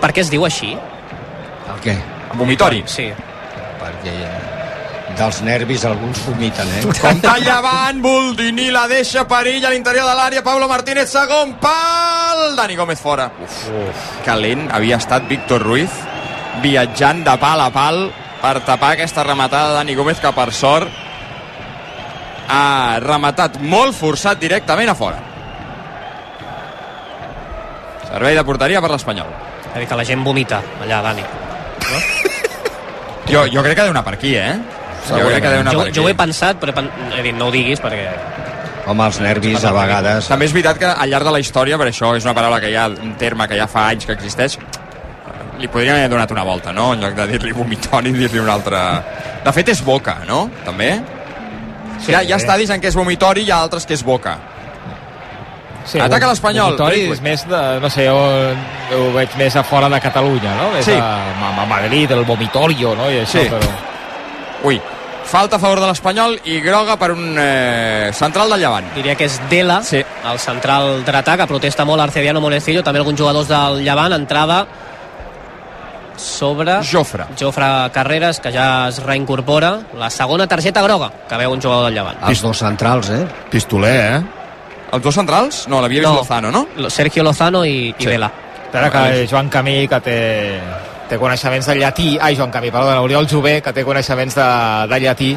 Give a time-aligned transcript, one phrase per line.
[0.00, 0.72] Per què es diu així?
[0.74, 1.94] El què?
[2.36, 2.82] Vomitori.
[2.90, 3.06] Sí.
[3.80, 4.14] Perquè
[5.16, 6.82] dels nervis alguns vomiten, eh?
[7.04, 12.76] Compte llevant, Boldini la deixa perill a l'interior de l'àrea, Pablo Martínez, segon pal, Dani
[12.76, 13.30] Gómez fora.
[13.46, 13.62] Uf,
[14.26, 16.02] calent havia estat Víctor Ruiz,
[16.64, 18.08] viatjant de pal a pal
[18.42, 20.90] per tapar aquesta rematada de Dani Gómez, que per sort
[22.50, 25.25] ha rematat molt forçat directament a fora.
[28.06, 29.28] Servei de porteria per l'Espanyol.
[29.74, 31.24] Ha dit que la gent vomita allà, Dani.
[33.26, 34.54] Jo, jo crec que deu anar per aquí, eh?
[35.06, 35.96] Jo crec que deu anar Jo, per aquí.
[35.98, 38.08] jo ho he pensat, però he, dit no ho diguis perquè...
[38.86, 40.28] Home, els nervis a vegades...
[40.30, 42.70] També és veritat que al llarg de la història, per això és una paraula que
[42.70, 44.54] ja, un terme que ja fa anys que existeix,
[45.58, 46.92] li podríem haver donat una volta, no?
[46.94, 48.82] En lloc de dir-li vomitori, dir-li una altra...
[49.42, 50.44] De fet, és boca, no?
[50.64, 50.92] També?
[51.98, 53.96] Sí, hi, ha, hi ha estadis en què és vomitori i hi ha altres que
[53.98, 54.36] és boca.
[55.86, 56.76] Sí, Ataca l'Espanyol.
[56.92, 58.16] És més de, no sé, jo
[58.98, 60.70] ho veig més a fora de Catalunya, no?
[60.74, 60.92] Més Sí.
[60.92, 63.10] a, a Madrid, el vomitorio, no?
[63.10, 63.48] I això, Sí.
[63.48, 63.70] però...
[64.64, 64.80] Ui,
[65.24, 68.92] falta a favor de l'Espanyol i groga per un eh, central del Llevant.
[68.94, 69.98] Diria que és Dela, Sí.
[70.30, 74.66] el central dretà, que protesta molt Arcediano Monecillo, també alguns jugadors del Llevant, entrada
[76.16, 77.26] sobre Jofre.
[77.38, 79.80] Jofre Carreras, que ja es reincorpora.
[79.98, 82.22] La segona targeta groga que veu un jugador del Llevant.
[82.26, 83.26] Els dos centrals, eh?
[83.50, 84.22] Pistoler, eh?
[84.96, 85.64] Els dos centrals?
[85.68, 86.18] No, l'havia vist No.
[86.22, 86.90] Lozano, no?
[86.90, 88.10] Sergio Lozano i, i Sí.
[88.10, 88.32] Dela.
[88.66, 90.18] Espera que Joan Camí, que té,
[91.08, 92.18] té coneixements de llatí...
[92.20, 94.46] Ai, Joan Camí, perdona, Oriol Jové, que té coneixements de,
[94.90, 95.30] de llatí,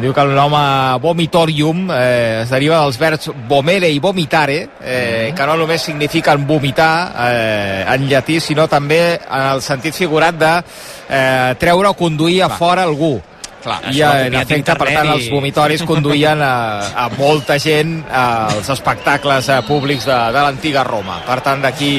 [0.00, 0.54] diu que el nom
[1.02, 7.12] vomitorium eh, es deriva dels verbs vomere i vomitare, eh, que no només signifiquen vomitar
[7.28, 12.50] eh, en llatí, sinó també en el sentit figurat de eh, treure o conduir a
[12.54, 13.16] fora algú.
[13.64, 16.52] Clar, I això ho en efecte, per tant, i- els vomitoris conduïen a,
[17.04, 21.22] a molta gent als espectacles eh, públics de, de l'antiga Roma.
[21.24, 21.94] Per tant, d'aquí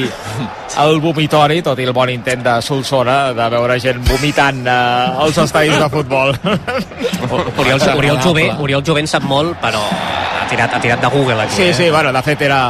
[0.78, 5.38] el vomitori, tot i el bon intent de Solsona de veure gent vomitant eh, als
[5.42, 6.30] estadis de futbol.
[7.58, 11.40] Oriol, Oriol, Jové, Oriol Jové en sap molt, però ha tirat, ha tirat de Google
[11.42, 11.56] aquí.
[11.56, 11.74] Sí, eh?
[11.74, 12.60] sí, bueno, de fet era,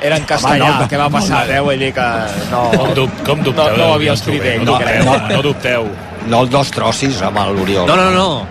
[0.00, 1.60] era en castellà no, el que va passar, eh?
[1.60, 2.08] Vull dir que
[2.50, 3.72] no, Com, dub, com dubteu?
[3.76, 5.88] no, no ho havia escrit ell, no, no, no, no dubteu.
[6.30, 7.86] No el dos trossis amb l'Oriol.
[7.88, 8.46] No, no, no.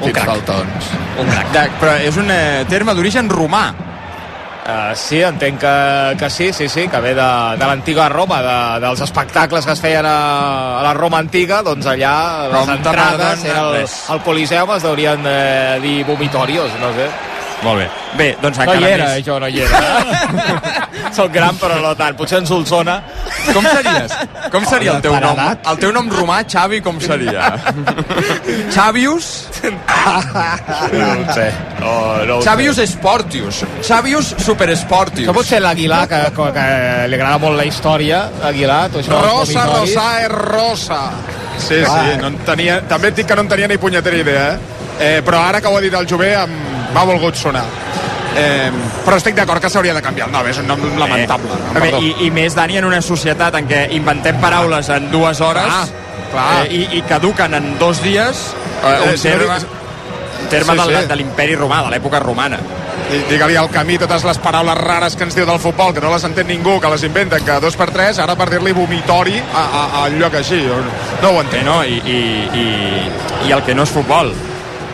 [0.00, 0.90] Un crac, faltons.
[1.20, 1.52] un crac.
[1.52, 3.68] De, però és un eh, terme d'origen romà.
[4.60, 5.72] Uh, sí, entenc que,
[6.20, 9.80] que sí, sí, sí, que ve de, de l'antiga Roma, de, dels espectacles que es
[9.82, 12.12] feien a, a la Roma antiga, doncs allà
[12.52, 17.08] les Com entrades, era el, el Coliseum, es deurien eh, dir vomitorios, no sé.
[17.62, 17.86] Molt bé.
[18.16, 19.18] Bé, doncs No encara hi era, més.
[19.18, 21.10] eh, jo no hi era.
[21.16, 22.16] Soc gran, però no tant.
[22.16, 22.96] Potser en Solsona.
[23.52, 24.14] Com series?
[24.52, 25.38] Com seria el teu nom?
[25.70, 27.50] El teu nom romà, Xavi, com seria?
[28.74, 29.48] Xavius?
[30.92, 31.52] No ho sé.
[31.80, 31.92] No,
[32.26, 32.86] no ho Xavius sé.
[32.86, 33.62] Sportius.
[33.86, 35.32] Xavius Això Supersportius.
[35.34, 36.66] pot ser l'Aguilar, que, que, que
[37.10, 38.22] li agrada molt la història.
[38.50, 39.66] Aguilar, tu això Rosa.
[39.74, 41.02] Rosa, és Rosa.
[41.60, 41.92] Sí, Ah.
[42.12, 44.58] sí, no en tenia, també et dic que no en tenia ni punyetera idea, eh?
[45.00, 46.54] eh però ara que ho ha dit el Jové em
[46.94, 47.64] m'ha volgut sonar.
[48.36, 48.70] Eh,
[49.04, 51.50] però estic d'acord que s'hauria de canviar el nom, és un nom lamentable.
[51.74, 51.98] Bé, Perdó.
[51.98, 55.88] i, I més, Dani, en una societat en què inventem paraules en dues hores Clar,
[56.30, 56.48] clar.
[56.66, 58.44] Eh, i, i caduquen en dos dies
[58.84, 59.56] eh, Eh, un no terme,
[60.42, 61.06] un terme Sí, de, sí.
[61.10, 62.58] de l'imperi romà, de l'època romana.
[63.10, 66.12] I Digue-li al camí totes les paraules rares que ens diu del futbol, que no
[66.14, 69.64] les entén ningú, que les inventen cada dos per tres, ara per dir-li vomitori a,
[69.64, 70.62] a, a lloc així.
[71.20, 71.64] No ho Bé, entenc.
[71.66, 71.82] no?
[71.82, 72.20] I, i,
[72.62, 74.30] i, I el que no és futbol.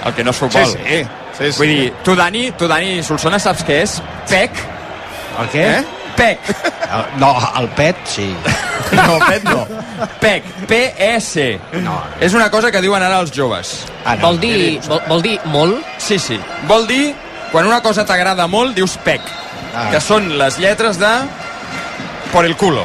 [0.06, 0.64] El que no és futbol.
[0.72, 0.80] sí.
[0.88, 1.04] sí,
[1.38, 1.52] sí.
[1.58, 3.98] Vull dir, tu, Dani, tu, Dani Solsona, saps què és?
[4.30, 4.64] PEC.
[5.42, 5.66] El què?
[5.78, 5.84] Eh?
[6.16, 6.50] PEC.
[6.86, 8.30] El, no, el pet, sí.
[8.96, 9.64] No, PEC no.
[10.22, 10.44] PEC.
[10.70, 11.46] P-E-C.
[11.82, 11.96] No.
[12.22, 13.80] És una cosa que diuen ara els joves.
[14.04, 14.28] Ah, no.
[14.28, 15.80] Vol dir, vol, vol dir molt?
[15.98, 16.38] Sí, sí.
[16.70, 17.10] Vol dir,
[17.50, 19.26] quan una cosa t'agrada molt, dius PEC.
[19.74, 19.88] Ah.
[19.90, 21.12] Que són les lletres de...
[22.32, 22.84] Por el culo.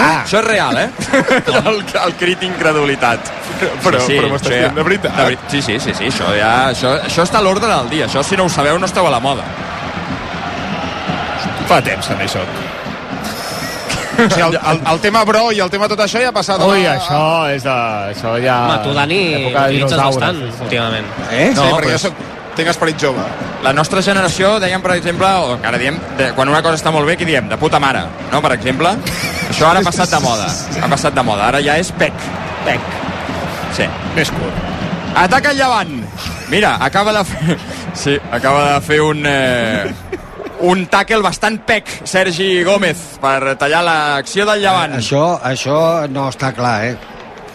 [0.00, 0.88] Ah, Això és real, eh?
[1.68, 3.30] el, el crit d'incredulitat.
[3.82, 5.16] Però, però m'estàs dient de veritat?
[5.18, 8.06] De, sí, sí, sí, sí, això, ja, això, això està a l'ordre del dia.
[8.08, 9.44] Això, si no ho sabeu, no esteu a la moda.
[11.68, 12.42] Fa temps, també, això.
[14.12, 16.60] O sigui, el, el, el tema bro i el tema tot això ja ha passat.
[16.66, 17.22] Ui, a- això
[17.54, 17.76] és de...
[18.12, 18.58] Això ja...
[18.66, 20.62] Home, tu, Dani, utilitzes bastant, sí, sí.
[20.66, 21.08] últimament.
[21.30, 21.48] eh?
[21.54, 22.20] Sí, No, perquè però jo soc,
[22.58, 23.24] tinc esperit jove.
[23.64, 27.08] La nostra generació, dèiem, per exemple, o encara diem, de, quan una cosa està molt
[27.08, 27.48] bé, què diem?
[27.48, 28.42] De puta mare, no?
[28.44, 28.92] Per exemple.
[29.52, 30.48] Això ara ha passat de moda.
[30.82, 31.46] Ha passat de moda.
[31.52, 32.14] Ara ja és pec.
[32.64, 32.80] Pec.
[33.76, 33.86] Sí.
[34.16, 34.60] Més curt.
[35.22, 35.92] Ataca el llevant.
[36.52, 37.58] Mira, acaba de fer...
[37.96, 39.22] Sí, acaba de fer un...
[39.28, 39.92] Eh,
[40.62, 44.92] un tackle bastant pec, Sergi Gómez, per tallar l'acció del llevant.
[45.00, 45.78] Això, això
[46.12, 46.92] no està clar, eh?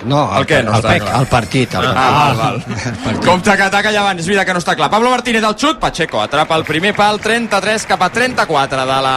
[0.05, 1.13] No, El què no el, pec, clar?
[1.21, 1.73] el partit.
[1.79, 3.21] El Ah, val, val.
[3.25, 4.91] Compte que ataca llevant, és veritat que no està clar.
[4.93, 9.15] Pablo Martínez al xut, Pacheco atrapa el primer pal, 33 cap a 34 de la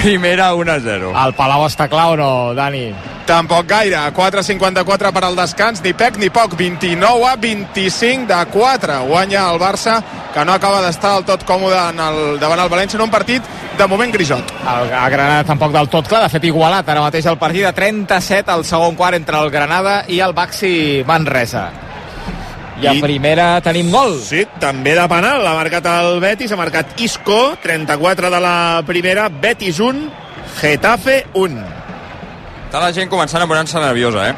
[0.00, 1.12] primera 1-0.
[1.12, 2.86] El Palau està clar o no, Dani?
[3.26, 4.00] Tampoc gaire.
[4.16, 6.56] 4.54 per al descans, ni pec ni poc.
[6.58, 8.98] 29 a 25 de 4.
[9.06, 10.00] Guanya el Barça,
[10.34, 13.46] que no acaba d'estar del tot còmode en el, davant el València en un partit
[13.78, 14.52] de moment grisot.
[14.64, 17.72] El, el Granada tampoc del tot clar, de fet igualat ara mateix el partit de
[17.76, 21.91] 37 al segon quart entre el Granada i el Baxi Manresa.
[22.82, 24.18] I a I- primera tenim gol.
[24.20, 25.46] Sí, també de penal.
[25.46, 30.10] Ha marcat el Betis, ha marcat Isco, 34 de la primera, Betis 1,
[30.60, 31.62] Getafe 1.
[32.66, 34.34] Està la gent començant a posar-se nerviosa, eh?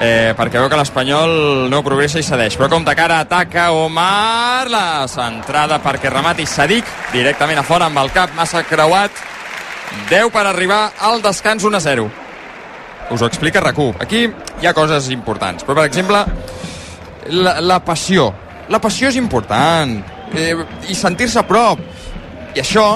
[0.00, 0.34] eh?
[0.36, 2.56] Perquè veu que l'Espanyol no progressa i cedeix.
[2.60, 7.98] Però compte que ara ataca Omar, la centrada perquè remati Sadik, directament a fora amb
[8.04, 9.10] el cap massa creuat.
[10.10, 12.04] 10 per arribar al descans 1 a 0.
[13.10, 13.96] Us ho explica RAC1.
[14.04, 14.28] Aquí
[14.60, 15.64] hi ha coses importants.
[15.64, 16.20] Però, per exemple,
[17.28, 18.30] la, la passió.
[18.70, 19.96] La passió és important.
[20.34, 20.54] Eh,
[20.88, 21.80] I sentir-se a prop.
[22.54, 22.86] I això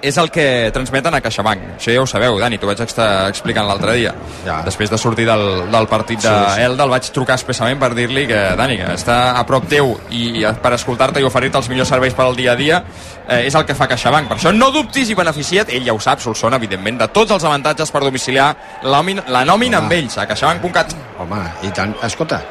[0.00, 1.64] és el que transmeten a CaixaBank.
[1.76, 4.12] Això ja ho sabeu, Dani, t'ho vaig estar explicant l'altre dia.
[4.46, 4.60] Ja.
[4.66, 6.62] Després de sortir del, del partit Sí, sí.
[6.62, 10.44] Elda, el vaig trucar expressament per dir-li que, Dani, que està a prop teu i
[10.62, 12.82] per escoltar-te i oferir-te els millors serveis per al dia a dia
[13.26, 14.30] eh, és el que fa CaixaBank.
[14.30, 17.44] Per això no dubtis i beneficia't, ell ja ho sap, Solsona, evidentment, de tots els
[17.44, 18.52] avantatges per domiciliar
[18.86, 20.94] la, la nòmina amb ells, a caixabank.cat.
[21.18, 21.96] Home, i tant.
[22.06, 22.42] Escolta,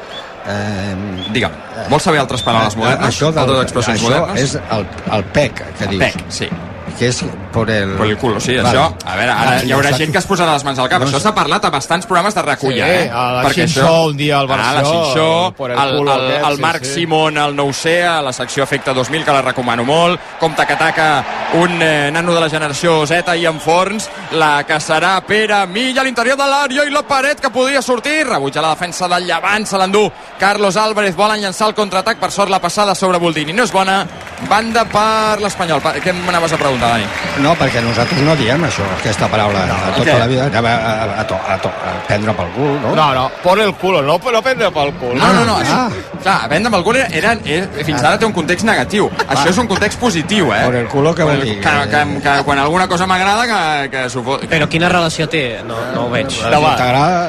[0.46, 0.96] eh,
[1.34, 1.54] Digue'm,
[1.90, 3.08] vols saber altres paraules modernes?
[3.10, 4.42] Això, del, altres expressions això modernes?
[4.42, 4.86] és el,
[5.18, 6.02] el PEC, que dius.
[6.04, 6.50] Pec, sí.
[6.98, 7.96] Que és por el...
[7.98, 8.68] Per el culo, sí, Vale.
[8.70, 8.84] això...
[9.04, 11.00] A veure, ara Ah, hi haurà gent que es posarà les mans al cap.
[11.02, 13.10] No això s'ha parlat a bastants programes de reculla, Sí, eh?
[13.12, 16.08] a la Perquè Xinxó, un dia al Ah, la Barció, Xinxó, por el el, el,
[16.08, 16.94] aquest, el sí, Marc sí.
[16.94, 20.20] Simón, el Noucea, a la secció Efecte 2000, que la recomano molt.
[20.40, 21.24] Compte que ataca
[21.54, 26.00] un eh, nano de la generació Z i en forns, la que serà Pere Milla
[26.02, 28.26] a l'interior de l'àrea i la paret que podria sortir.
[28.28, 32.50] Rebutja la defensa del Llevant, se l'endú Carlos Álvarez, volen llançar el contraatac, per sort
[32.50, 33.52] la passada sobre Boldini.
[33.52, 34.04] No és bona,
[34.48, 35.80] banda per l'Espanyol.
[35.82, 37.06] Pa- Què m'anaves a preguntar, Dani?
[37.42, 41.06] No, perquè nosaltres no diem això, aquesta paraula, no, a tota la vida, a, a,
[41.22, 42.94] a, to, a, to, a prendre pel cul, no?
[42.98, 45.16] No, no, por el culo, no, no prendre pel cul.
[45.18, 45.56] No, no, no.
[45.58, 45.86] Ah.
[45.88, 49.10] Això, clar, vendre amb el cul era, era, era, fins ara té un context negatiu.
[49.26, 50.62] Això és un context positiu, eh?
[50.66, 51.58] Por el culo, què vol dir?
[51.64, 54.46] Que, que, que, quan alguna cosa m'agrada, que, que s'ho fot...
[54.50, 55.44] Però quina relació té?
[55.66, 56.32] No, no ho veig.
[56.42, 57.28] T'agrada,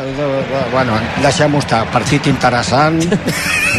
[0.74, 1.86] bueno, deixem-ho estar.
[1.94, 3.02] Partit interessant.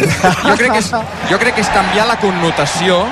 [0.01, 0.87] Jo crec, que és,
[1.29, 3.03] jo crec que és canviar la connotació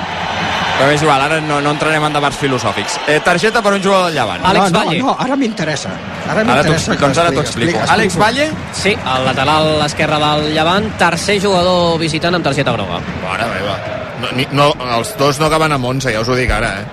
[0.79, 2.95] però és igual, ara no, no entrarem en debats filosòfics.
[3.11, 4.45] Eh, targeta per un jugador del Llevant.
[4.47, 4.99] Àlex no, no, Valle.
[5.03, 5.91] no, ara m'interessa.
[6.29, 6.75] Ara m'interessa.
[6.77, 7.79] explico, doncs ara t'ho explico.
[7.87, 8.49] Àlex Valle,
[8.79, 13.01] Sí, el lateral esquerre del Llevant, tercer jugador visitant amb targeta groga.
[13.25, 13.75] Mare meva.
[14.23, 16.85] No, ni, no, els dos no acaben amb 11, ja us ho dic ara, eh?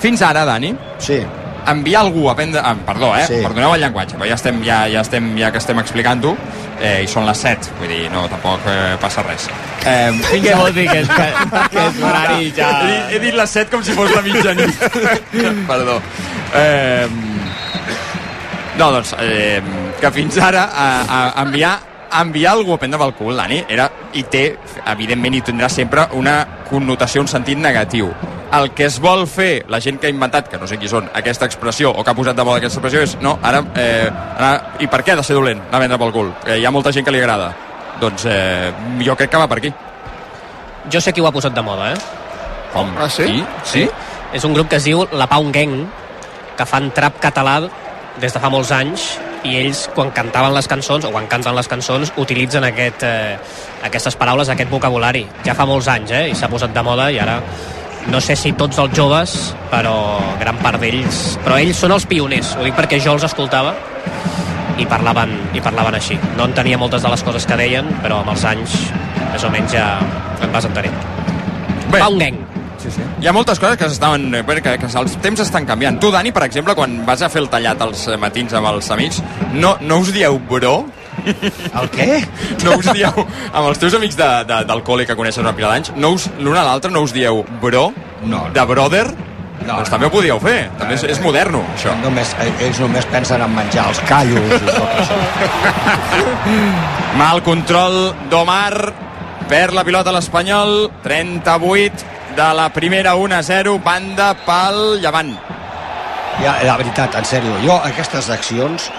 [0.00, 1.18] fins ara, Dani, Sí,
[1.70, 2.60] enviar algú a prendre...
[2.62, 3.24] Ah, perdó, eh?
[3.26, 3.40] Sí.
[3.44, 6.34] Perdoneu el llenguatge, però ja estem, ja, ja estem, ja que estem explicant-ho,
[6.80, 9.48] eh, i són les 7, vull dir, no, tampoc eh, passa res.
[9.84, 12.70] Eh, fins Què vol dir que és, que, que és horari ja...
[12.86, 14.86] He he dit les 7 com si fos la mitjanit.
[15.72, 15.98] Perdó.
[16.54, 17.08] Eh,
[18.76, 19.60] no, doncs, eh,
[20.00, 20.88] que fins ara a,
[21.18, 21.76] a enviar
[22.16, 24.44] enviar algú a prendre pel cul, Dani, era, i té,
[24.92, 26.38] evidentment, i tindrà sempre una
[26.68, 28.12] connotació, un sentit negatiu.
[28.54, 31.08] El que es vol fer, la gent que ha inventat, que no sé qui són,
[31.18, 34.50] aquesta expressió, o que ha posat de moda aquesta expressió, és, no, ara, eh, ara
[34.78, 36.30] i per què ha de ser dolent, anar a vendre pel cul?
[36.46, 37.50] Eh, hi ha molta gent que li agrada.
[38.00, 38.70] Doncs eh,
[39.02, 39.72] jo crec que va per aquí.
[40.92, 41.98] Jo sé qui ho ha posat de moda, eh?
[42.72, 42.94] Com?
[43.00, 43.42] Ah, sí?
[43.64, 43.86] Sí?
[44.32, 45.80] És un grup que es diu La Pau Gang,
[46.56, 47.60] que fan trap català
[48.20, 49.16] des de fa molts anys
[49.46, 53.36] i ells quan cantaven les cançons o quan canten les cançons utilitzen aquest, eh,
[53.86, 57.20] aquestes paraules, aquest vocabulari ja fa molts anys eh, i s'ha posat de moda i
[57.22, 57.36] ara
[58.12, 59.36] no sé si tots els joves
[59.72, 59.96] però
[60.40, 63.74] gran part d'ells però ells són els pioners, ho dic perquè jo els escoltava
[64.76, 68.34] i parlaven, i parlaven així no entenia moltes de les coses que deien però amb
[68.34, 68.76] els anys
[69.32, 69.86] més o menys ja
[70.40, 70.98] et vas entenent
[71.86, 72.42] Bé, Pau Gang
[72.86, 73.04] Sí, sí.
[73.22, 74.28] Hi ha moltes coses que s'estaven...
[74.34, 75.96] eh, bé, Que, que els temps estan canviant.
[75.98, 78.90] Tu, Dani, per exemple, quan vas a fer el tallat als eh, matins amb els
[78.94, 79.22] amics,
[79.54, 80.76] no, no us dieu bro?
[81.26, 82.20] El què?
[82.64, 83.26] No us dieu...
[83.52, 86.28] Amb els teus amics de, de, del col·le que coneixes una pila d'anys, no us-
[86.38, 87.88] l'un a l'altre no us dieu bro?
[88.24, 88.46] No.
[88.54, 89.06] De brother?
[89.66, 89.92] No, doncs no.
[89.96, 90.68] també ho podíeu fer.
[90.78, 91.94] També és, és moderno, això.
[92.02, 95.16] Només, eh, ells només pensen en menjar els callos i tot això.
[97.20, 98.92] Mal control d'Omar.
[99.48, 100.90] Perd la pilota l'Espanyol.
[101.02, 102.04] 38
[102.36, 103.78] de la primera 1-0.
[103.82, 105.34] Banda pel Llevant.
[106.36, 108.90] Ja, la veritat, en sèrio, jo aquestes accions,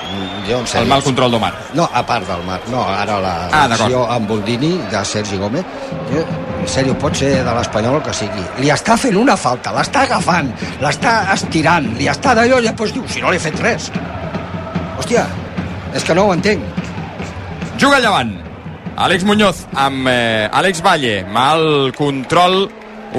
[0.47, 0.85] jo en sèrio...
[0.87, 1.51] El mal control d'Omar.
[1.77, 3.67] No, a part del mar, no, ara la Ah,
[4.15, 5.65] amb Boldini de Sergi Gómez,
[6.09, 6.23] jo,
[6.57, 8.45] en sèrio, pot ser de l'Espanyol que sigui.
[8.63, 10.49] Li està fent una falta, l'està agafant,
[10.81, 13.91] l'està estirant, li està d'allò i després diu, si no li he fet res.
[14.97, 15.27] Hòstia,
[15.93, 16.65] és que no ho entenc.
[17.77, 18.33] Juga Llevant.
[18.97, 21.19] Àlex Muñoz amb eh, Àlex Valle.
[21.29, 22.63] Mal control.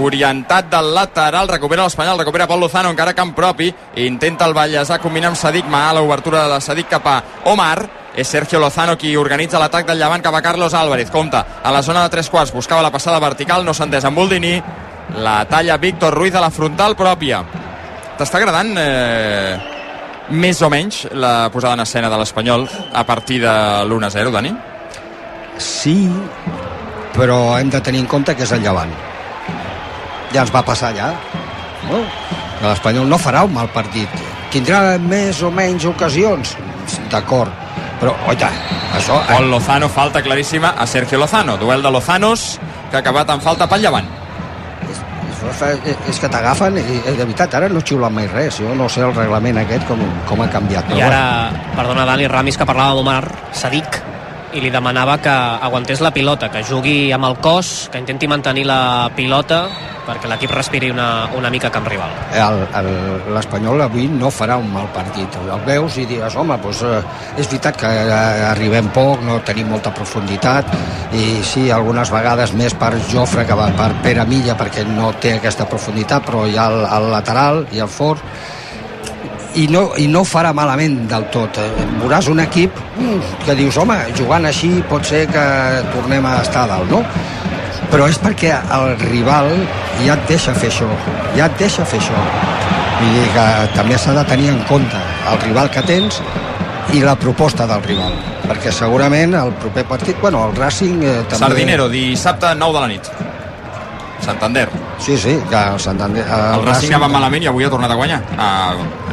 [0.05, 3.69] Orientat del lateral, recupera l'Espanyol, recupera Pol Lozano, encara camp propi,
[4.05, 7.17] intenta el Vallèsà combinar amb Sadik Ma, l'obertura de Sadik cap a
[7.53, 7.89] Omar,
[8.19, 11.83] és Sergio Lozano qui organitza l'atac del llevant cap a Carlos Álvarez, compta a la
[11.83, 14.63] zona de tres quarts, buscava la passada vertical, no s'ha amb Boldini,
[15.17, 17.43] la talla Víctor Ruiz a la frontal pròpia.
[18.19, 19.59] T'està agradant eh,
[20.31, 24.53] més o menys la posada en escena de l'Espanyol a partir de l'1-0, Dani?
[25.59, 26.09] Sí,
[27.15, 28.93] però hem de tenir en compte que és el llevant.
[30.35, 31.13] Ja ens va passar allà.
[31.89, 32.03] No?
[32.59, 34.13] Que L'Espanyol no farà un mal partit.
[34.53, 36.57] Tindrà més o menys ocasions,
[37.13, 37.53] d'acord.
[37.99, 38.49] Però, oita,
[38.95, 39.19] això...
[39.29, 41.57] Pol Lozano, falta claríssima a Sergio Lozano.
[41.59, 42.59] Duel de Lozanos
[42.91, 44.09] que ha acabat en falta pel llevant.
[44.89, 45.01] És,
[46.11, 49.05] és que t'agafen i eh, de veritat ara no xiulen mai res jo no sé
[49.07, 51.21] el reglament aquest com, com ha canviat I ara,
[51.77, 54.01] perdona Dani Ramis, que parlava amb Omar Sadik,
[54.57, 55.35] i li demanava que
[55.69, 59.67] aguantés la pilota, que jugui amb el cos, que intenti mantenir la pilota
[60.09, 62.15] perquè l'equip respiri una, una mica camp rival.
[63.35, 67.03] L'Espanyol avui no farà un mal partit el veus i diràs, home, doncs, eh,
[67.37, 70.73] és veritat que eh, arribem poc no tenim molta profunditat
[71.17, 75.69] i sí, algunes vegades més per Jofre que per Pere Milla perquè no té aquesta
[75.69, 78.25] profunditat però hi ha el, el lateral i el fort
[79.59, 81.59] i no, i no farà malament del tot
[82.01, 82.79] veuràs un equip
[83.45, 85.45] que dius, home, jugant així pot ser que
[85.95, 87.03] tornem a estar a dalt, no?
[87.93, 89.51] però és perquè el rival
[90.05, 90.89] ja et deixa fer això
[91.37, 92.25] ja et deixa fer això
[92.99, 93.47] vull dir que
[93.77, 95.01] també s'ha de tenir en compte
[95.33, 96.21] el rival que tens
[96.95, 98.15] i la proposta del rival
[98.49, 101.43] perquè segurament el proper partit bueno, el Racing eh, també...
[101.45, 103.11] Sardinero, dissabte 9 de la nit.
[104.29, 104.69] Santander.
[105.01, 107.97] sí, sí, que el Santander el, El Racing anava malament i avui ha tornat a
[107.97, 108.19] guanyar.
[108.37, 108.49] A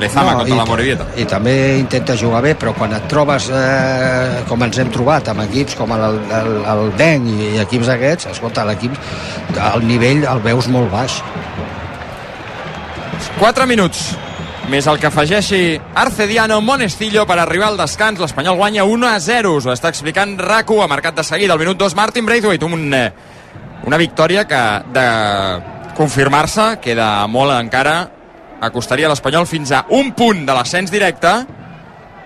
[0.01, 1.07] Lezama no, contra i, la Morevieta.
[1.15, 5.45] i també intenta jugar bé però quan et trobes eh, com ens hem trobat amb
[5.45, 8.97] equips com el, el, el DEN i, i equips aquests escolta, l'equip
[9.71, 11.21] el nivell el veus molt baix
[13.39, 14.09] 4 minuts
[14.71, 18.17] més el que afegeixi Arcediano Monestillo per arribar al descans.
[18.17, 19.51] L'Espanyol guanya 1 a 0.
[19.59, 20.79] Us ho està explicant RACU.
[20.81, 22.65] Ha marcat de seguida al minut 2 Martin Braithwaite.
[22.65, 23.11] Un, eh,
[23.85, 24.61] una victòria que
[24.93, 25.05] de
[25.95, 27.97] confirmar-se queda molt encara.
[28.65, 31.31] Acostaria l'Espanyol fins a un punt de l'ascens directe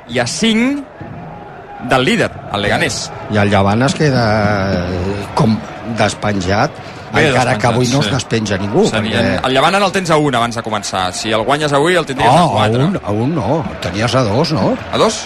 [0.10, 3.10] i a 5 del líder, el Leganés.
[3.32, 4.24] i el Llevant es queda
[4.84, 5.54] eh, com
[5.98, 6.72] despenjat
[7.14, 8.10] Bé encara que avui no sí.
[8.10, 11.08] es despenja ningú Serien, el Llevant ara el tens a 1 abans de començar.
[11.14, 12.84] Si el guanyes avui el tindries Oh, a a 4.
[12.86, 14.76] un, a un no, tenies a dos, no?
[14.92, 15.18] A 2?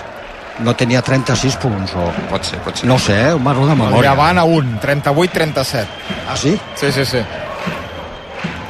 [0.60, 2.12] No tenia 36 punts, o...
[2.30, 2.88] Pot ser, pot ser.
[2.88, 4.12] No sé, eh, un marro de memòria.
[4.12, 5.86] Llevant a un, 38-37.
[6.30, 6.54] Ah, sí?
[6.76, 7.22] Sí, sí, sí.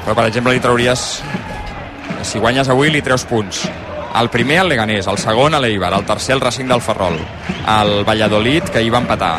[0.06, 1.22] Però, per exemple, li trauries...
[2.24, 3.66] Si guanyes avui, li treus punts.
[4.16, 5.08] El primer, el Leganés.
[5.12, 5.92] El segon, a l'Eibar.
[5.98, 7.18] El tercer, el Racing del Ferrol.
[7.68, 9.34] El Valladolid, que hi va empatar.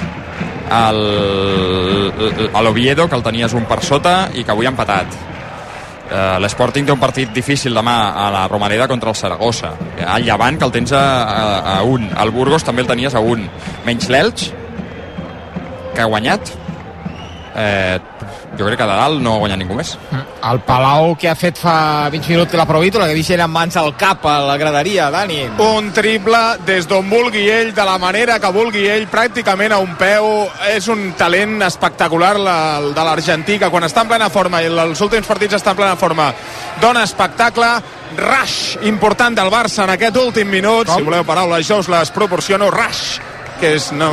[0.90, 5.06] El- a l'Oviedo, que el tenies un per sota i que avui ha empatat.
[6.04, 9.72] Eh, L'Sporting té un partit difícil demà a la Romareda contra el Saragossa.
[10.04, 12.10] El Llevant, que el tens a, a, a un.
[12.10, 13.46] El Burgos també el tenies a un.
[13.86, 14.50] Menys l'Elx,
[15.94, 16.52] que ha guanyat.
[17.56, 17.98] Eh,
[18.58, 19.94] jo crec que de dalt no ha guanyat ningú més.
[20.44, 23.94] El Palau que ha fet fa 20 minuts la provítola, que deixa en mans al
[23.96, 25.40] cap a la graderia, Dani.
[25.64, 29.94] Un triple des d'on vulgui ell, de la manera que vulgui ell, pràcticament a un
[30.00, 30.30] peu.
[30.70, 34.70] És un talent espectacular la, el de l'argentí, que quan està en plena forma i
[34.70, 36.32] els últims partits està en plena forma,
[36.82, 37.74] dona espectacle.
[38.14, 40.86] Rush important del Barça en aquest últim minut.
[40.92, 42.70] Si voleu paraules, jo us les proporciono.
[42.70, 43.33] Rush
[43.64, 44.10] que és no,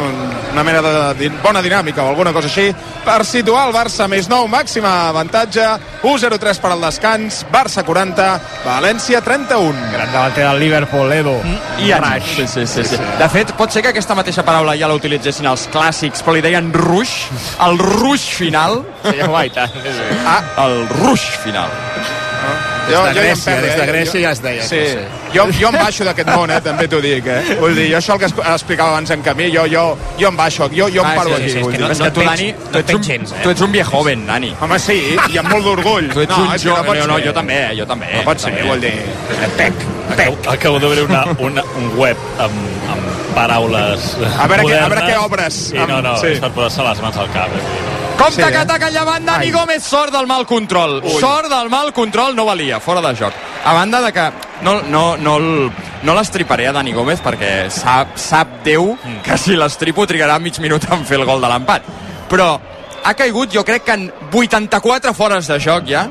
[0.53, 2.69] una mena de, de bona dinàmica o alguna cosa així,
[3.03, 5.65] per situar el Barça més nou, màxima avantatge,
[6.07, 8.27] 1-0-3 per al descans, Barça 40,
[8.63, 9.73] València 31.
[9.91, 11.35] Gran davanter del Liverpool, Edu.
[11.83, 12.31] I Rush.
[12.37, 12.99] Sí, sí, sí, sí.
[13.19, 16.45] De fet, pot ser que aquesta mateixa paraula ja la utilitzessin els clàssics, però li
[16.45, 17.25] deien rush,
[17.67, 18.81] el rush final.
[19.03, 19.75] Sí, home, i tant.
[20.25, 21.67] Ah, el rush final.
[22.87, 23.91] Des de ja em Grècia, perdo, des de eh?
[23.91, 25.03] Grècia Jo- ja es deia Sí, sí.
[25.33, 27.57] Jo, jo em baixo d'aquest món, eh, també t'ho dic, eh?
[27.59, 30.37] Vull dir, jo això el que es- explicava abans en Camí, jo, jo, jo em
[30.37, 31.49] baixo, jo, jo em Ah, paro sí, aquí.
[31.49, 31.87] sí, sí, vull és dir.
[31.87, 33.39] que no, no que tu, Dani, no tu et ets, un, veig gens, eh?
[33.43, 34.55] tu ets un viejo joven, Dani.
[34.61, 36.09] Home, sí, i amb molt d'orgull.
[36.13, 36.97] Tu ets no, un que jove...
[36.99, 38.07] No, no, jo també, jo també.
[38.15, 38.67] No pot ser, també.
[38.69, 38.93] vol dir...
[39.57, 39.73] Pec,
[40.11, 42.51] Acabo, acabo de veure una, una, un web amb,
[42.91, 45.59] amb paraules A veure què- a veure modernes què obres.
[45.73, 46.27] I no, no, Sí.
[46.27, 47.47] és per posar-se les mans al cap.
[47.47, 48.17] eh.
[48.17, 48.57] Compte Sí, que eh?
[48.57, 51.01] ataca el llevant Dani Gómez, sort del mal control.
[51.19, 53.33] Sort del mal control no valia, fora de joc.
[53.65, 54.31] A banda de que
[54.63, 55.71] no, no, no, el-
[56.03, 60.85] no l'estriparé a Dani Gómez perquè sap, sap Déu que si l'estripo trigarà mig minut
[60.91, 61.81] en fer el gol de l'empat.
[62.29, 62.59] Però
[63.03, 66.05] ha caigut jo crec que en 84 fores de joc ja,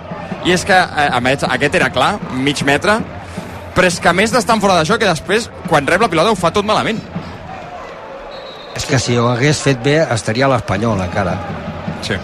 [0.44, 2.98] i és que eh, a més, aquest era clar, mig metre,
[3.74, 6.08] però és que a més d'estar en fora de joc i després, quan rep la
[6.10, 6.98] pilota ho fa tot malament.
[8.76, 11.34] És que si ho hagués fet bé estaria a l'Espanyol encara.
[12.06, 12.16] Sí.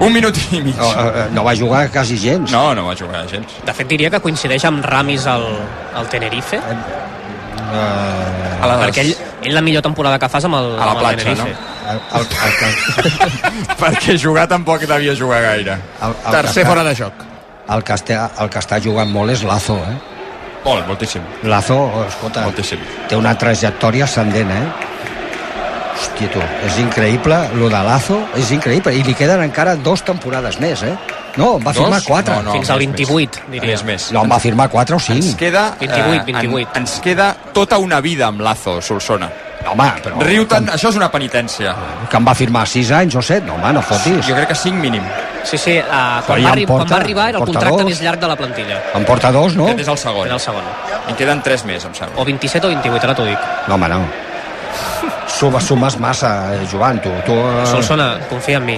[0.00, 0.76] Un minut i mig.
[0.78, 2.50] No, eh, no va jugar quasi gens.
[2.52, 3.58] No, no va jugar gens.
[3.66, 5.44] De fet, diria que coincideix amb Ramis al,
[5.94, 6.60] al Tenerife,
[7.70, 8.78] Eh, A les...
[8.82, 9.10] perquè ell,
[9.46, 11.52] ell la millor temporada que fa és amb el, A la amb el platja, Tenerife.
[11.92, 12.24] el, el,
[13.70, 15.76] el, Perquè jugar tampoc devia jugar gaire.
[16.02, 17.12] el, el, Tercer que fora de joc.
[17.70, 19.94] el, que està, el que està jugant molt és Lazo, eh?
[20.64, 21.22] Molt, moltíssim.
[21.48, 21.78] Lazo,
[22.08, 22.80] escolta, Moltíssim.
[23.08, 24.64] té una trajectòria ascendent, eh?
[26.00, 30.56] Hòstia, tu, és increïble, lo de Lazo, és increïble, i li queden encara dos temporades
[30.60, 30.94] més, eh?
[31.36, 32.06] No, en va firmar Dos?
[32.08, 32.34] quatre.
[32.40, 33.50] No, no, Fins al més, 28, més.
[33.52, 33.68] diria.
[33.76, 34.06] Més, més.
[34.16, 35.36] No, en va firmar quatre o Ens cinc.
[35.38, 35.74] queda...
[35.78, 36.70] 28, eh, 28.
[36.74, 39.28] En, ens queda tota una vida amb Lazo, Solsona.
[39.70, 40.16] Home, però...
[40.24, 41.74] Riu-te'n, això és una penitència.
[42.10, 44.24] Que em va firmar sis anys o set, no, home, no fotis.
[44.26, 45.04] Jo crec que 5 mínim.
[45.44, 47.90] Sí, sí, uh, quan, va, porta- quan va arribar era el contracte dos.
[47.92, 48.80] més llarg de la plantilla.
[48.96, 49.68] En porta dos, no?
[49.68, 50.26] Aquest és el segon.
[50.26, 50.64] Era el segon.
[51.12, 52.16] En queden 3 més, em sembla.
[52.20, 53.38] O 27 o 28, ara t'ho dic.
[53.68, 54.00] No, home, no.
[55.40, 57.08] Sumes, sumes massa, eh, Joan, tu.
[57.24, 58.74] tu eh, Solsona, confia en mi.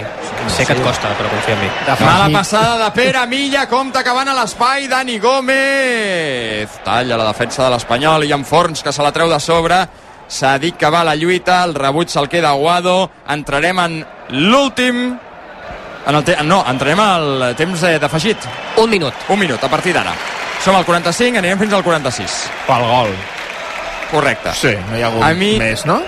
[0.47, 1.71] Sé que et costa, però confia en mi.
[2.07, 6.71] Mala passada de Pere Milla, compta acabant a l'espai, Dani Gómez.
[6.85, 9.81] Talla la defensa de l'Espanyol i en Forns, que se la treu de sobre.
[10.28, 13.11] S'ha dit que va a la lluita, el rebuig se'l queda Aguado.
[13.28, 13.99] Entrarem en
[14.31, 15.02] l'últim...
[16.07, 16.38] En el te...
[16.47, 18.47] No, entrarem al temps d'afegit.
[18.78, 19.26] Un minut.
[19.35, 20.14] Un minut, a partir d'ara.
[20.62, 22.40] Som al 45, anirem fins al 46.
[22.71, 23.14] Pel gol.
[24.14, 24.54] Correcte.
[24.54, 26.00] Sí, no hi ha hagut A mi- més, no?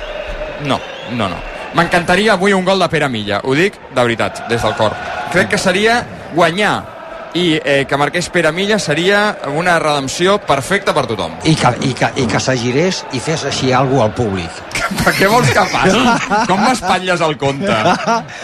[0.64, 0.80] No,
[1.12, 1.36] no, no.
[1.74, 4.94] M'encantaria avui un gol de Pere Milla, ho dic de veritat, des del cor.
[5.32, 5.98] Crec que seria
[6.34, 6.74] guanyar
[7.34, 11.32] i eh, que marqués Pere Milla seria una redempció perfecta per tothom.
[11.44, 14.62] I que, i que, i que s'agirés i fes així alguna al públic.
[15.02, 16.02] Per què vols que faci?
[16.50, 17.36] Com m'espatlles el?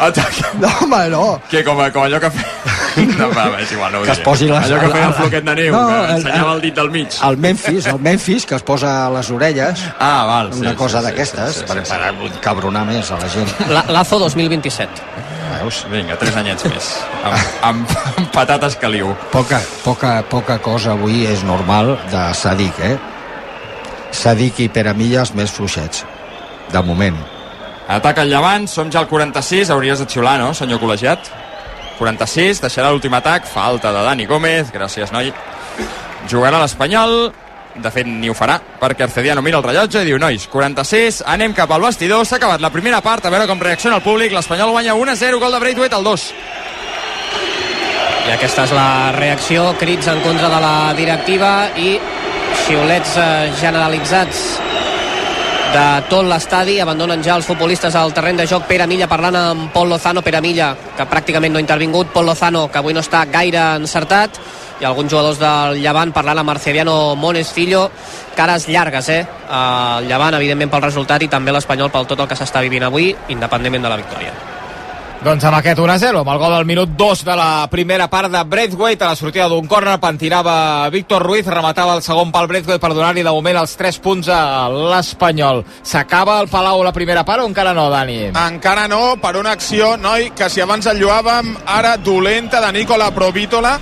[0.00, 0.50] Ataca.
[0.60, 1.24] No, home, no.
[1.50, 2.48] Que com, com allò que feia...
[3.20, 5.44] No, va, va, és igual, no Que es posi les- Allò que feia el floquet
[5.46, 7.14] de neu, No, que el- ensenyava el dit del mig.
[7.28, 10.98] El Memphis, el Memphis, que es posa a les orelles, Ah, val, sí, una cosa
[10.98, 13.52] sí, sí, d'aquestes, sí, sí, per, sí, per cabronar més a la gent.
[13.70, 14.90] La, Lazo 2027.
[15.50, 15.82] Veus?
[15.90, 16.90] Vinga, tres anyets més.
[17.24, 19.12] Amb, amb, amb patates caliu.
[19.32, 22.94] Poca, poca, poca cosa avui és normal de Sadik, eh?
[24.14, 26.04] Sadik i Peramilles més fluixets,
[26.72, 27.18] de moment.
[27.90, 31.30] Ataca el Llevant, som ja al 46, hauries de xiular, no, senyor col·legiat?
[31.98, 35.32] 46, deixarà l'últim atac, falta de Dani Gómez, gràcies, noi.
[36.30, 37.32] Jugarà l'Espanyol,
[37.74, 41.54] de fet ni ho farà, perquè Arcediano mira el rellotge i diu, nois, 46, anem
[41.56, 44.72] cap al vestidor, s'ha acabat la primera part, a veure com reacciona el públic, l'Espanyol
[44.74, 46.26] guanya 1-0, gol de Braithwaite al 2.
[48.28, 51.94] I aquesta és la reacció, crits en contra de la directiva i
[52.66, 53.30] xiulets eh,
[53.60, 54.42] generalitzats
[55.70, 56.78] de tot l'estadi.
[56.82, 58.66] Abandonen ja els futbolistes al terreny de joc.
[58.68, 60.22] Pere Milla parlant amb Pol Lozano.
[60.26, 62.10] Pere Milla, que pràcticament no ha intervingut.
[62.14, 64.40] Pol Lozano, que avui no està gaire encertat.
[64.80, 67.90] I alguns jugadors del Llevant parlant amb Marceliano Monesfillo.
[68.36, 69.26] Cares llargues, eh?
[69.50, 73.12] El Llevant, evidentment, pel resultat i també l'Espanyol pel tot el que s'està vivint avui,
[73.28, 74.32] independentment de la victòria.
[75.20, 78.40] Doncs amb aquest 1-0, amb el gol del minut 2 de la primera part de
[78.48, 82.94] Braithwaite, a la sortida d'un córner, pentinava Víctor Ruiz, rematava el segon pal Braithwaite per
[82.96, 85.60] donar-li de moment els 3 punts a l'Espanyol.
[85.84, 88.30] S'acaba el Palau la primera part o encara no, Dani?
[88.32, 93.76] Encara no, per una acció, noi, que si abans enlluàvem, ara dolenta de Nicola Provítola.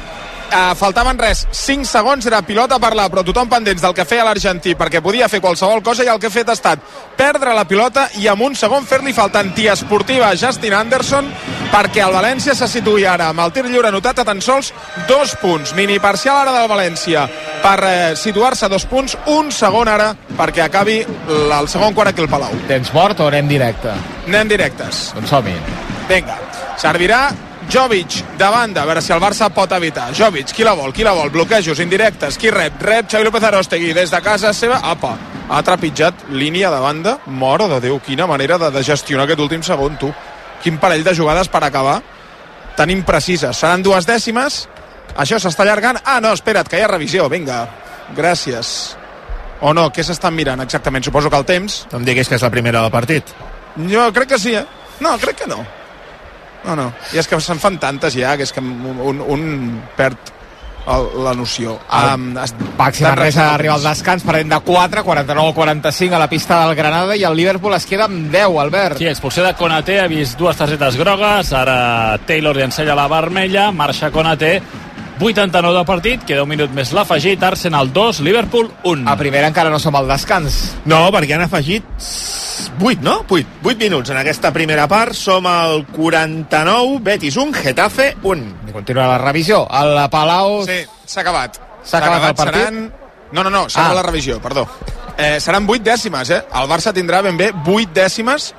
[0.48, 4.24] Uh, faltaven res, 5 segons, era pilota per la, però tothom pendents del que feia
[4.24, 6.80] l'argentí, perquè podia fer qualsevol cosa i el que ha fet ha estat
[7.18, 11.28] perdre la pilota i amb un segon fer-li falta antiesportiva a Justin Anderson
[11.68, 14.70] perquè el València se situï ara amb el tir lliure anotat a tan sols
[15.08, 15.74] dos punts.
[15.76, 17.26] Mini parcial ara del València
[17.60, 22.24] per eh, situar-se a dos punts, un segon ara perquè acabi el segon quart aquí
[22.24, 22.56] al Palau.
[22.70, 23.92] Tens mort o anem directe?
[24.30, 25.10] Anem directes.
[25.18, 25.58] Doncs som-hi.
[26.08, 26.40] Vinga,
[26.80, 27.26] servirà
[27.68, 30.08] Jovic de banda, a veure si el Barça pot evitar.
[30.16, 31.28] Jovic, qui la vol, qui la vol?
[31.30, 32.80] Bloquejos indirectes, qui rep?
[32.80, 34.80] Rep Xavi López Arostegui des de casa seva.
[34.88, 35.10] Apa,
[35.50, 37.18] ha trepitjat línia de banda.
[37.26, 40.08] Mora de Déu, quina manera de, de gestionar aquest últim segon, tu.
[40.62, 42.00] Quin parell de jugades per acabar
[42.78, 43.56] tan imprecises.
[43.58, 44.62] Seran dues dècimes.
[45.18, 46.00] Això s'està allargant.
[46.04, 47.28] Ah, no, espera't, que hi ha revisió.
[47.28, 47.66] Vinga,
[48.16, 48.94] gràcies.
[49.60, 51.04] O no, què s'estan mirant exactament?
[51.04, 51.82] Suposo que el temps.
[51.92, 53.34] No em diguis que és la primera del partit.
[53.90, 54.64] Jo crec que sí, eh?
[55.04, 55.58] No, crec que no.
[56.64, 56.88] No, no.
[57.14, 59.46] I és que se'n fan tantes ja, que és que un, un,
[59.96, 60.34] perd
[60.88, 61.76] el, la noció.
[61.92, 62.32] Um,
[62.78, 67.24] Baxi Manresa arriba al descans, perdent de 4, 49-45 a la pista del Granada i
[67.28, 68.98] el Liverpool es queda amb 10, Albert.
[69.02, 73.70] Sí, expulsió de Konaté, ha vist dues targetes grogues, ara Taylor li ensella la vermella,
[73.72, 74.58] marxa Konaté,
[75.20, 79.04] 89 de partit, queda un minut més l'afegit, Arsenal 2, Liverpool 1.
[79.10, 80.58] A primera encara no som al descans.
[80.86, 81.84] No, perquè han afegit
[82.78, 83.16] 8, no?
[83.28, 85.14] 8, 8 minuts en aquesta primera part.
[85.18, 88.46] Som al 49, Betis 1, Getafe 1.
[88.68, 89.64] I continua la revisió.
[89.70, 90.62] El Palau...
[90.68, 91.58] Sí, s'ha acabat.
[91.82, 92.62] S'ha acabat el partit?
[92.68, 92.92] Seran...
[93.32, 93.84] No, no, no, s'ha Ah.
[93.88, 94.66] acabat la revisió, perdó.
[95.18, 96.42] Eh, seran 8 dècimes, eh?
[96.54, 98.52] El Barça tindrà ben bé 8 dècimes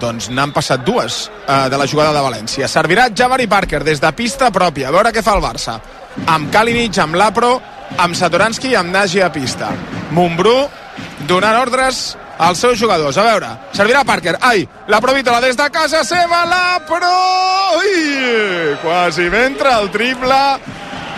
[0.00, 2.68] doncs n'han passat dues eh, de la jugada de València.
[2.68, 5.78] Servirà Javari Parker des de pista pròpia, a veure què fa el Barça.
[6.26, 7.56] Amb Kalinic, amb Lapro,
[7.96, 9.72] amb Satoranski i amb Nagy a pista.
[10.12, 10.56] Montbrú
[11.28, 13.18] donant ordres als seus jugadors.
[13.18, 14.36] A veure, servirà Parker.
[14.40, 17.14] Ai, la Provítola des de casa seva, la Pro...
[17.78, 20.42] Ui, quasi entra el triple.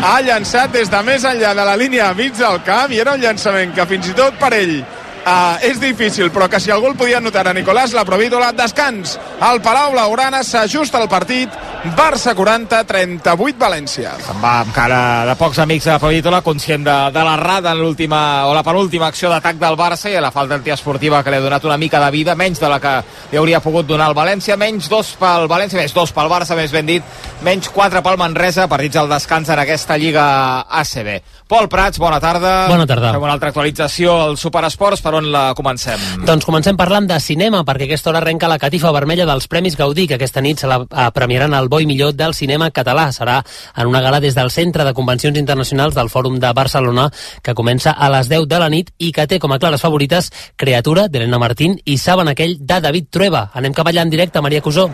[0.00, 3.20] Ha llançat des de més enllà de la línia mig del camp i era un
[3.20, 4.78] llançament que fins i tot per ell
[5.20, 9.18] Uh, és difícil, però que si algú el podia notar a Nicolàs, la Provítola, descans.
[9.44, 11.52] Al Palau Blaugrana s'ajusta el partit.
[11.96, 14.14] Barça 40, 38 València.
[14.24, 17.80] Se'n va amb cara de pocs amics de la Provítola, conscient de, de l'errada en
[17.80, 21.44] l'última o la penúltima acció d'atac del Barça i la falta antiesportiva que li ha
[21.44, 22.94] donat una mica de vida, menys de la que
[23.32, 26.72] li hauria pogut donar el València, menys dos pel València, més dos pel Barça, més
[26.72, 30.26] ben dit, menys quatre pel Manresa, partits al descans en aquesta Lliga
[30.80, 31.12] ACB.
[31.50, 32.68] Pol Prats, bona tarda.
[32.70, 33.10] Bona tarda.
[33.16, 36.00] Fem una altra actualització al Superesports, per on la comencem?
[36.26, 40.06] Doncs comencem parlant de cinema, perquè aquesta hora arrenca la catifa vermella dels Premis Gaudí,
[40.06, 43.08] que aquesta nit se la eh, premiaran al bo i millor del cinema català.
[43.12, 43.40] Serà
[43.74, 47.10] en una gala des del Centre de Convencions Internacionals del Fòrum de Barcelona,
[47.42, 50.30] que comença a les 10 de la nit i que té com a clares favorites
[50.56, 53.48] Creatura, d'Helena Martín, i Saben aquell, de David Trueba.
[53.54, 54.90] Anem cap allà en directe, Maria Cusó.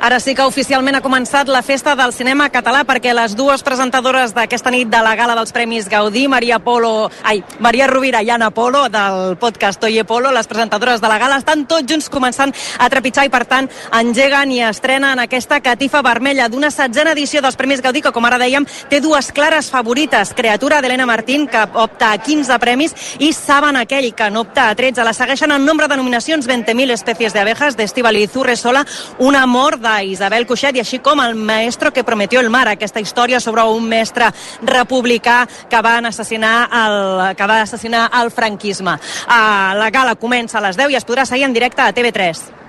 [0.00, 4.34] Ara sí que oficialment ha començat la festa del cinema català perquè les dues presentadores
[4.34, 8.50] d'aquesta nit de la gala dels Premis Gaudí, Maria Polo, ai, Maria Rovira i Anna
[8.50, 12.88] Polo, del podcast Oye Polo, les presentadores de la gala, estan tots junts començant a
[12.90, 13.68] trepitjar i, per tant,
[13.98, 18.40] engeguen i estrenen aquesta catifa vermella d'una setzena edició dels Premis Gaudí, que, com ara
[18.40, 23.76] dèiem, té dues clares favorites, Creatura d'Helena Martín, que opta a 15 premis, i Saben
[23.76, 25.04] aquell, que n'opta a 13.
[25.04, 28.84] La segueixen en nombre de nominacions 20.000 especies de abejas, d'Estivali Sola,
[29.18, 33.40] Un amor d'Isabel Cuixet i així com El maestro que prometió el mar, aquesta història
[33.40, 34.30] sobre un mestre
[34.62, 38.96] republicà que va assassinar el, que va assassinar el franquisme.
[39.26, 42.61] Uh, la gala comença a les 10 i es podrà seguir en directe a TV3.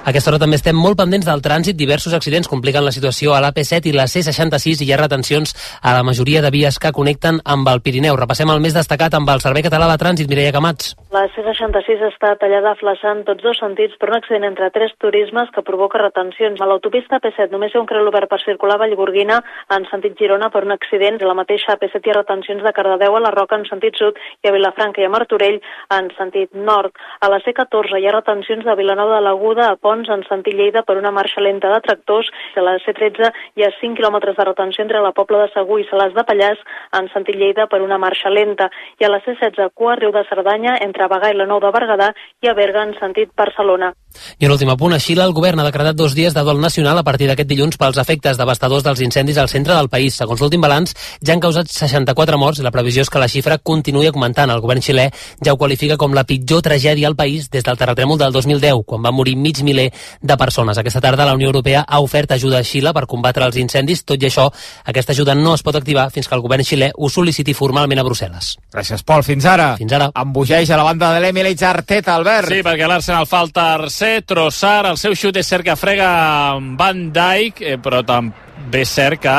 [0.00, 1.76] A aquesta hora també estem molt pendents del trànsit.
[1.76, 5.52] Diversos accidents compliquen la situació a l'AP7 i la C66 i hi ha retencions
[5.84, 8.16] a la majoria de vies que connecten amb el Pirineu.
[8.16, 10.94] Repassem el més destacat amb el Servei Català de Trànsit, Mireia Camats.
[11.12, 15.64] La C66 està tallada flaçant tots dos sentits per un accident entre tres turismes que
[15.66, 16.64] provoca retencions.
[16.64, 19.42] A l'autopista P7 només hi ha un carril obert per circular a Vallgorguina
[19.76, 21.20] en sentit Girona per un accident.
[21.20, 24.16] A la mateixa P7 hi ha retencions de Cardedeu a la Roca en sentit sud
[24.16, 25.60] i a Vilafranca i a Martorell
[25.92, 26.96] en sentit nord.
[27.20, 30.84] A la C14 hi ha retencions de Vilanova de l'Aguda a Pons en sentit Lleida
[30.86, 32.28] per una marxa lenta de tractors.
[32.54, 35.86] A la C13 hi ha 5 quilòmetres de retenció entre la Pobla de Segur i
[35.88, 36.62] Salàs de Pallars
[36.98, 38.70] en sentit Lleida per una marxa lenta.
[39.02, 42.12] I a la C16 Cua Riu de Cerdanya entre Bagà i la Nou de Berguedà
[42.44, 43.90] i a Berga en sentit Barcelona.
[44.38, 46.98] I en l'últim punt, a Xile, el govern ha decretat dos dies de dol nacional
[46.98, 50.16] a partir d'aquest dilluns pels efectes devastadors dels incendis al centre del país.
[50.16, 53.58] Segons l'últim balanç, ja han causat 64 morts i la previsió és que la xifra
[53.58, 54.50] continuï augmentant.
[54.50, 55.08] El govern xilè
[55.44, 59.04] ja ho qualifica com la pitjor tragèdia al país des del terratrèmol del 2010, quan
[59.04, 60.78] va morir mig miler de persones.
[60.78, 64.04] Aquesta tarda la Unió Europea ha ofert ajuda a Xile per combatre els incendis.
[64.04, 64.48] Tot i això,
[64.84, 68.06] aquesta ajuda no es pot activar fins que el govern xilè ho sol·liciti formalment a
[68.06, 68.52] Brussel·les.
[68.72, 69.24] Gràcies, Pol.
[69.26, 69.72] Fins ara.
[69.80, 70.10] Fins ara.
[70.22, 72.50] Embogeix a la banda de l'Emirates Arteta, Albert.
[72.52, 73.52] Sí, perquè l'Arsenal fa el
[74.00, 78.88] tercer, Trossard, el seu xut és cert que frega Van Dijk, eh, però també és
[78.88, 79.34] cert que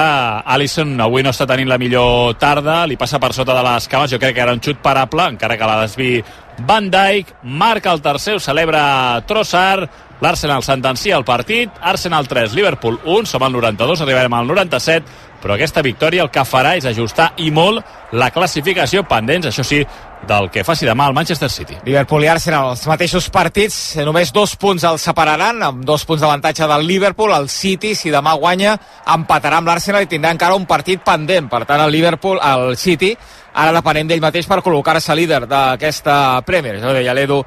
[0.53, 4.11] Alisson avui no està tenint la millor tarda, li passa per sota de les cames,
[4.11, 6.21] jo crec que era un xut parable, encara que la desvi
[6.67, 9.89] Van Dijk, marca el tercer, ho celebra Trossard,
[10.21, 15.55] l'Arsenal sentencia el partit, Arsenal 3, Liverpool 1, som al 92, arribarem al 97, però
[15.57, 17.81] aquesta victòria el que farà és ajustar i molt
[18.13, 19.81] la classificació pendents, això sí,
[20.27, 21.79] del que faci demà el Manchester City.
[21.87, 26.67] Liverpool i Arsenal, els mateixos partits, només dos punts els separaran, amb dos punts d'avantatge
[26.69, 28.75] del Liverpool, el City, si demà guanya,
[29.15, 33.15] empatarà amb l'Arsenal i tindrà encara un partit pendent, per tant el Liverpool, el City,
[33.53, 36.77] ara depenem d'ell mateix per col·locar-se líder d'aquesta Premier.
[36.81, 37.41] Jo deia l'Edu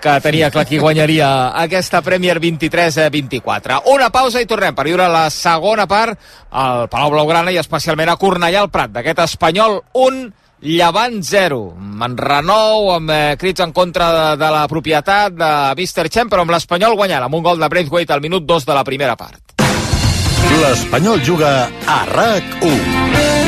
[0.00, 3.82] que tenia clar qui guanyaria aquesta Premier 23-24.
[3.94, 6.18] Una pausa i tornem per viure la segona part
[6.50, 10.28] al Palau Blaugrana i especialment a Cornellà al Prat d'aquest Espanyol 1
[10.60, 11.58] Llevant 0.
[12.02, 16.08] En renou, amb eh, crits en contra de, de la propietat de Mr.
[16.10, 18.82] Chen, però amb l'Espanyol guanyant, amb un gol de Braithwaite al minut 2 de la
[18.82, 19.54] primera part.
[20.58, 21.52] L'Espanyol juga
[21.86, 23.47] a RAC1.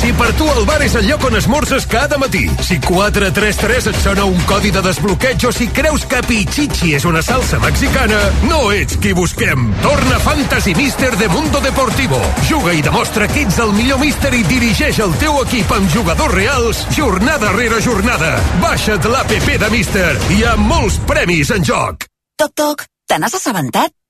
[0.00, 3.98] Si per tu el bar és el lloc on esmorzes cada matí, si 433 et
[4.00, 8.62] sona un codi de desbloqueig o si creus que Pichichi és una salsa mexicana, no
[8.72, 9.68] ets qui busquem.
[9.84, 12.20] Torna Fantasy Mister de Mundo Deportivo.
[12.48, 16.34] Juga i demostra que ets el millor míster i dirigeix el teu equip amb jugadors
[16.34, 18.34] reals jornada rere jornada.
[18.64, 20.10] Baixa't l'APP de Mister.
[20.32, 22.08] Hi ha molts premis en joc.
[22.40, 23.92] Toc, toc, te n'has assabentat?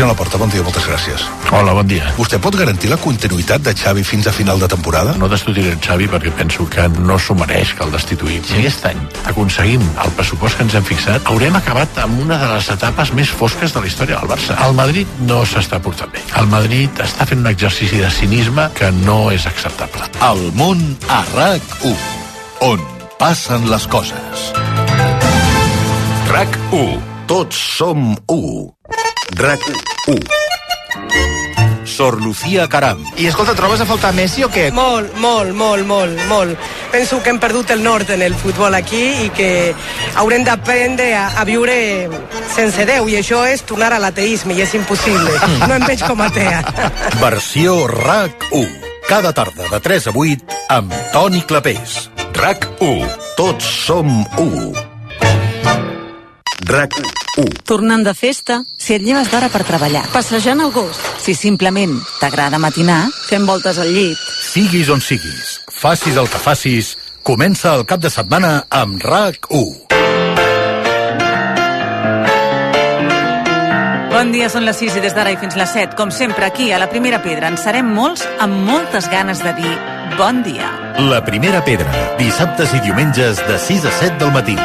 [0.00, 1.22] President Laporta, bon dia, moltes gràcies.
[1.52, 2.06] Hola, bon dia.
[2.16, 5.12] Vostè pot garantir la continuïtat de Xavi fins a final de temporada?
[5.20, 8.40] No destituiré en Xavi perquè penso que no s'ho mereix que el destituïm.
[8.48, 12.48] Si aquest any aconseguim el pressupost que ens hem fixat, haurem acabat amb una de
[12.48, 14.56] les etapes més fosques de la història del Barça.
[14.64, 16.24] El Madrid no s'està portant bé.
[16.40, 20.08] El Madrid està fent un exercici de cinisme que no és acceptable.
[20.30, 20.80] El món
[21.12, 21.94] a RAC 1,
[22.72, 22.88] on
[23.20, 24.48] passen les coses.
[26.32, 27.00] RAC 1.
[27.28, 29.09] Tots som 1.
[29.32, 29.60] RAC
[30.06, 30.20] 1.
[31.84, 33.04] Sor Lucía Caram.
[33.16, 34.70] I escolta, trobes a faltar Messi o què?
[34.72, 36.58] Molt, molt, molt, molt, molt.
[36.92, 39.74] Penso que hem perdut el nord en el futbol aquí i que
[40.16, 42.08] haurem d'aprendre a, a viure
[42.54, 45.34] sense Déu i això és tornar a l'ateisme i és impossible.
[45.68, 46.62] No em veig com atea.
[47.20, 48.68] Versió RAC 1.
[49.10, 52.08] Cada tarda de 3 a 8 amb Toni Clapés.
[52.34, 53.10] RAC 1.
[53.38, 54.72] Tots som 1.
[56.70, 57.29] RAC 1.
[57.68, 62.58] Tornant de festa, si et lleves d'hora per treballar, passejant el gos, si simplement t'agrada
[62.62, 64.18] matinar, fent voltes al llit.
[64.18, 69.90] Siguis on siguis, facis el que facis, comença el cap de setmana amb RAC 1.
[74.10, 75.94] Bon dia, són les 6 i des d'ara i fins les 7.
[75.96, 79.72] Com sempre, aquí, a la Primera Pedra, en serem molts amb moltes ganes de dir
[80.18, 80.68] bon dia.
[80.98, 84.56] La primera pedra, dissabtes i diumenges de 6 a 7 del matí.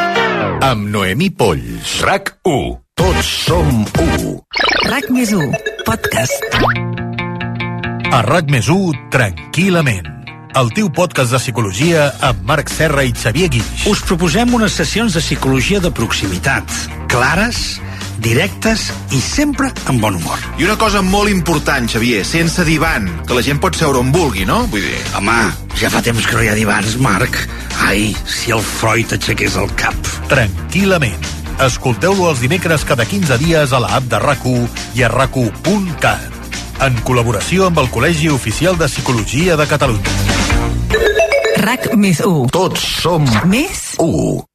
[0.66, 2.00] Amb Noemí Polls.
[2.02, 2.72] RAC 1.
[2.98, 3.68] Tots som
[4.02, 4.32] 1.
[4.90, 5.52] RAC més 1,
[5.86, 6.56] podcast.
[8.10, 10.10] A RAC més 1, tranquil·lament.
[10.58, 13.86] El teu podcast de psicologia amb Marc Serra i Xavier Guix.
[13.92, 16.74] Us proposem unes sessions de psicologia de proximitat,
[17.14, 17.78] clares,
[18.24, 20.42] directes i sempre amb bon humor.
[20.60, 24.46] I una cosa molt important, Xavier, sense divan, que la gent pot seure on vulgui,
[24.48, 24.64] no?
[24.72, 25.02] Vull dir...
[25.20, 25.38] Home,
[25.80, 27.40] ja fa temps que no hi ha divans, Marc.
[27.86, 30.14] Ai, si el Freud aixequés el cap.
[30.32, 31.32] Tranquil·lament.
[31.66, 34.44] Escolteu-lo els dimecres cada 15 dies a la app de rac
[34.96, 35.38] i a rac
[36.84, 40.18] en col·laboració amb el Col·legi Oficial de Psicologia de Catalunya.
[41.64, 42.52] RAC més 1.
[42.54, 44.55] Tots som Més 1.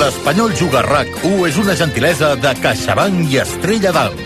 [0.00, 4.24] L'Espanyol Juga RAC 1 és una gentilesa de CaixaBank i Estrella d'Alt.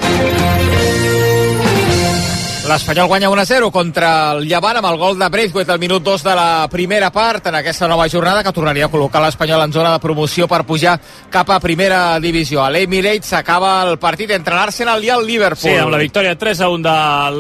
[2.68, 6.34] L'Espanyol guanya 1-0 contra el Llevant amb el gol de Braithwaite al minut 2 de
[6.36, 10.02] la primera part en aquesta nova jornada que tornaria a col·locar l'Espanyol en zona de
[10.02, 10.98] promoció per pujar
[11.32, 12.60] cap a primera divisió.
[12.60, 15.64] A l'Emirates s'acaba el partit entre l'Arsenal i el Liverpool.
[15.64, 16.98] Sí, amb la victòria 3 a 1 de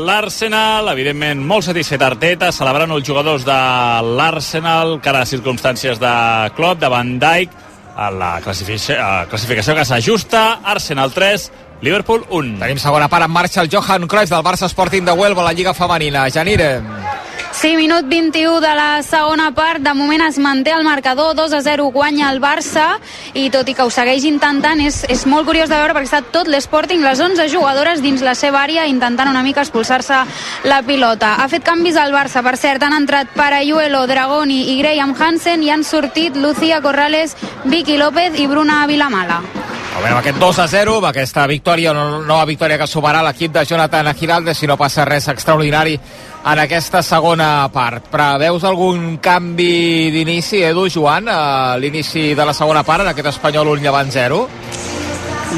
[0.08, 3.62] l'Arsenal, evidentment molt satisfet Arteta, celebrant els jugadors de
[4.16, 6.14] l'Arsenal, cara a circumstàncies de
[6.56, 7.67] Klopp, de Van Dijk,
[7.98, 8.96] a la classificació,
[9.30, 11.48] classificació que s'ajusta, Arsenal 3,
[11.82, 12.58] Liverpool 1.
[12.62, 15.56] Tenim segona part en marxa el Johan Cruyff del Barça Sporting de Huelva a la
[15.56, 16.28] Lliga Femenina.
[16.30, 16.70] Janire.
[17.58, 19.82] Sí, minut 21 de la segona part.
[19.82, 23.00] De moment es manté el marcador, 2 a 0 guanya el Barça
[23.34, 26.20] i tot i que ho segueix intentant, és, és molt curiós de veure perquè està
[26.22, 30.20] tot l'Sporting, les 11 jugadores dins la seva àrea intentant una mica expulsar-se
[30.70, 31.34] la pilota.
[31.42, 35.74] Ha fet canvis al Barça, per cert, han entrat Parayuelo, Dragoni i Graham Hansen i
[35.74, 39.42] han sortit Lucía Corrales, Vicky López i Bruna Vilamala.
[39.98, 43.50] Veure, amb aquest 2 a 0, amb aquesta victòria, no, nova victòria que sumarà l'equip
[43.50, 45.98] de Jonathan Giralde, si no passa res extraordinari
[46.44, 48.06] en aquesta segona part.
[48.12, 53.74] Preveus algun canvi d'inici, Edu, Joan, a l'inici de la segona part, en aquest Espanyol
[53.76, 54.46] 1 llevant 0?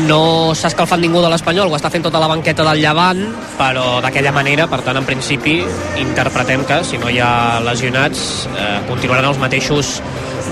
[0.06, 3.22] no s'ha escalfat ningú de l'Espanyol, ho està fent tota la banqueta del Llevant,
[3.58, 5.58] però d'aquella manera, per tant, en principi,
[5.98, 9.96] interpretem que, si no hi ha lesionats, eh, continuaran els mateixos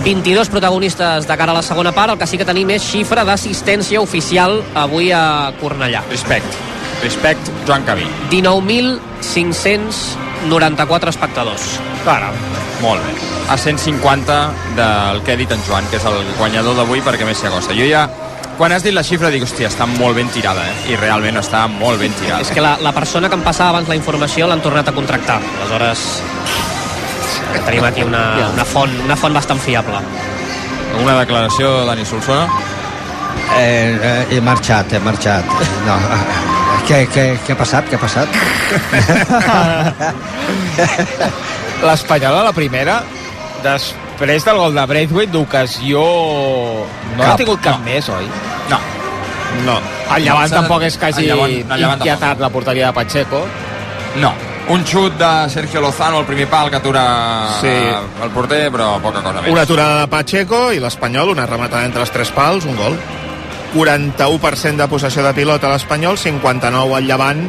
[0.05, 3.25] 22 protagonistes de cara a la segona part, el que sí que tenim és xifra
[3.25, 6.05] d'assistència oficial avui a Cornellà.
[6.11, 6.78] Respect.
[7.03, 8.07] Respect, Joan Camí.
[10.49, 11.81] 94 espectadors.
[12.05, 12.35] Caram.
[12.83, 13.15] Molt bé.
[13.51, 14.39] A 150
[14.77, 17.75] del que ha dit en Joan, que és el guanyador d'avui perquè més s'hi acosta.
[17.75, 18.05] Jo ja,
[18.59, 20.93] quan has dit la xifra, dic, hòstia, està molt ben tirada, eh?
[20.93, 22.43] I realment està molt ben tirada.
[22.43, 25.39] És que la, la persona que em passava abans la informació l'han tornat a contractar.
[25.61, 26.05] Aleshores,
[27.69, 30.03] tenim aquí una, una, font, una font bastant fiable.
[30.99, 32.49] Una declaració, Dani Solsona?
[33.57, 35.59] Eh, eh, he marxat, he marxat.
[35.87, 35.99] No,
[36.89, 37.85] què, què, què ha passat?
[37.91, 38.29] Què ha passat?
[41.85, 42.97] L'Espanyol a la primera,
[43.63, 46.01] després del gol de Braithwaite, d'ocasió...
[47.17, 47.85] No Cap, ha tingut cap no.
[47.87, 48.27] més, oi?
[48.73, 48.79] No.
[49.67, 49.77] No.
[50.17, 52.95] El Llevant No, tampoc és que hagi el Llevant- el Llevant inquietat la porteria de
[52.97, 53.41] Pacheco.
[54.23, 54.33] No.
[54.69, 57.03] Un xut de Sergio Lozano al primer pal que atura
[57.61, 57.71] Sí.
[58.25, 59.51] el porter, però poca cosa més.
[59.53, 62.99] Una aturada de Pacheco i l'Espanyol, una rematada entre els tres pals, un gol.
[63.75, 67.45] 41% de possessió de pilota a l'Espanyol, 59 al Llevant,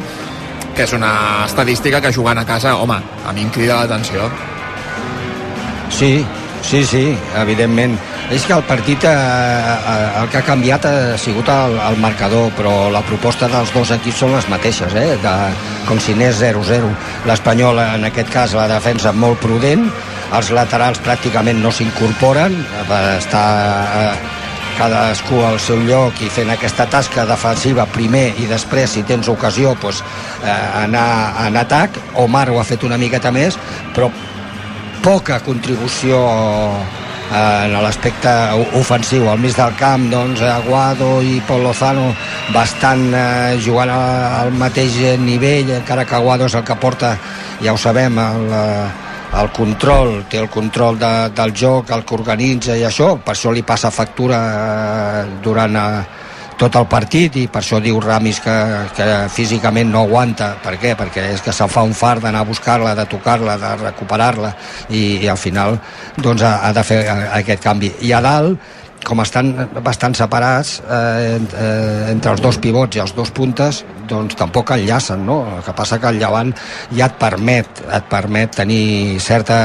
[0.76, 4.28] que és una estadística que jugant a casa, home, a mi em crida l'atenció.
[5.90, 6.24] Sí,
[6.62, 7.04] sí, sí,
[7.40, 7.98] evidentment.
[8.30, 12.52] És que el partit, eh, eh, el que ha canviat ha sigut el, el marcador,
[12.54, 15.16] però la proposta dels dos equips són les mateixes, eh?
[15.18, 15.34] de,
[15.88, 16.92] com si anés 0-0.
[17.26, 19.88] L'Espanyol, en aquest cas, la defensa molt prudent,
[20.30, 22.54] els laterals pràcticament no s'incorporen,
[23.18, 23.42] està
[24.04, 24.39] eh,
[24.80, 29.74] cadascú al seu lloc i fent aquesta tasca defensiva primer i després, si tens ocasió,
[29.82, 30.00] doncs,
[30.40, 31.98] eh, anar en atac.
[32.22, 33.58] Omar ho ha fet una miqueta més,
[33.94, 34.08] però
[35.04, 36.22] poca contribució
[37.28, 38.32] eh, en l'aspecte
[38.80, 39.28] ofensiu.
[39.28, 42.08] Al mig del camp, doncs, Aguado i Pol Lozano
[42.54, 47.16] bastant eh, jugant al mateix nivell, encara que Aguado és el que porta,
[47.60, 52.16] ja ho sabem, el, eh, el control, té el control de, del joc, el que
[52.16, 55.84] organitza i això, per això li passa factura eh, durant eh,
[56.60, 58.54] tot el partit i per això diu Ramis que,
[58.96, 60.50] que físicament no aguanta.
[60.60, 60.92] Per què?
[60.98, 64.50] Perquè és que se'n fa un far d'anar a buscar-la, de tocar-la, de recuperar-la
[64.90, 65.78] i, i al final
[66.18, 67.00] doncs, ha, ha de fer
[67.38, 67.94] aquest canvi.
[68.04, 69.52] I a dalt, com estan
[69.84, 75.24] bastant separats eh, eh, entre els dos pivots i els dos puntes, doncs tampoc enllacen,
[75.26, 75.38] no?
[75.56, 76.52] El que passa que el Llevant
[76.92, 79.58] ja et permet, et permet tenir certa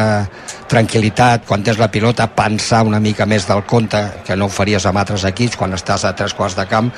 [0.71, 4.88] tranquil·litat quan tens la pilota, pensar una mica més del compte, que no ho faries
[4.88, 6.89] amb altres equips quan estàs a tres quarts de camp,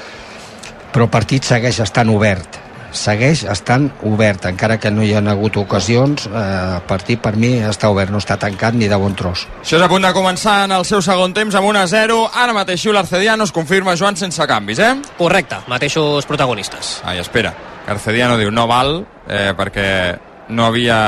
[0.94, 5.58] però el partit segueix estant obert segueix estant obert encara que no hi ha hagut
[5.60, 6.32] ocasions eh,
[6.78, 9.84] el partit per mi està obert no està tancat ni de bon tros Això és
[9.84, 12.18] a punt de començar en el seu segon temps amb 1 a 0.
[12.34, 14.94] Ara mateix l'Arcediano es confirma Joan sense canvis, eh?
[15.18, 17.02] Correcte, mateixos protagonistes.
[17.04, 17.54] Ai, espera.
[17.88, 19.90] Arcediano diu no val eh, perquè
[20.50, 21.00] no havia...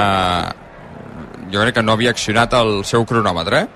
[1.49, 3.67] Jo crec que no havia accionat el seu cronòmetre, eh?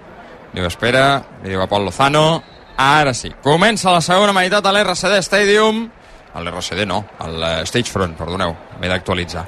[0.53, 2.43] Diu, espera, li diu a Pol Lozano.
[2.77, 3.31] Ara sí.
[3.41, 5.87] Comença la segona meitat a l'RCD Stadium.
[6.33, 9.45] A l'RCD no, eh, Stagefront, perdoneu, m'he d'actualitzar.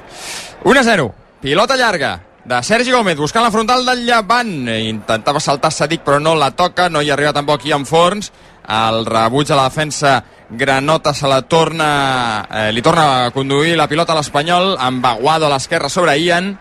[0.64, 1.12] 1 a 0.
[1.40, 4.68] Pilota llarga de Sergi Gómez buscant la frontal del Llevant.
[4.70, 8.30] Intentava saltar Sadik però no la toca, no hi arriba tampoc Ian Forns.
[8.66, 13.88] El rebuig a la defensa Granota se la torna, eh, li torna a conduir la
[13.90, 16.52] pilota a l'Espanyol amb Aguado a l'esquerra sobre Ian.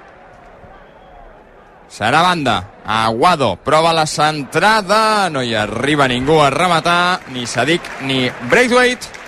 [1.87, 2.63] Serà banda.
[2.85, 5.29] Aguado prova la centrada.
[5.29, 7.21] No hi arriba ningú a rematar.
[7.29, 9.24] Ni Sadik ni Braithwaite.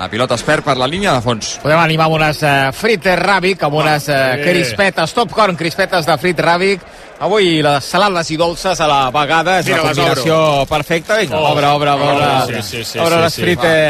[0.00, 1.58] La pilota es perd per la línia de fons.
[1.60, 6.16] Podem animar amb unes uh, frites ràbic, amb unes uh, crispetes, top corn, crispetes de
[6.22, 6.86] frit ràbic.
[7.20, 11.18] Avui les salades i dolces a la vegada és Mira, una les combinació perfecta.
[11.18, 11.50] Vinga, Oh.
[11.52, 12.06] obre, obre, obre.
[12.08, 13.42] Oh, sí, sí, sí, obre sí, les sí.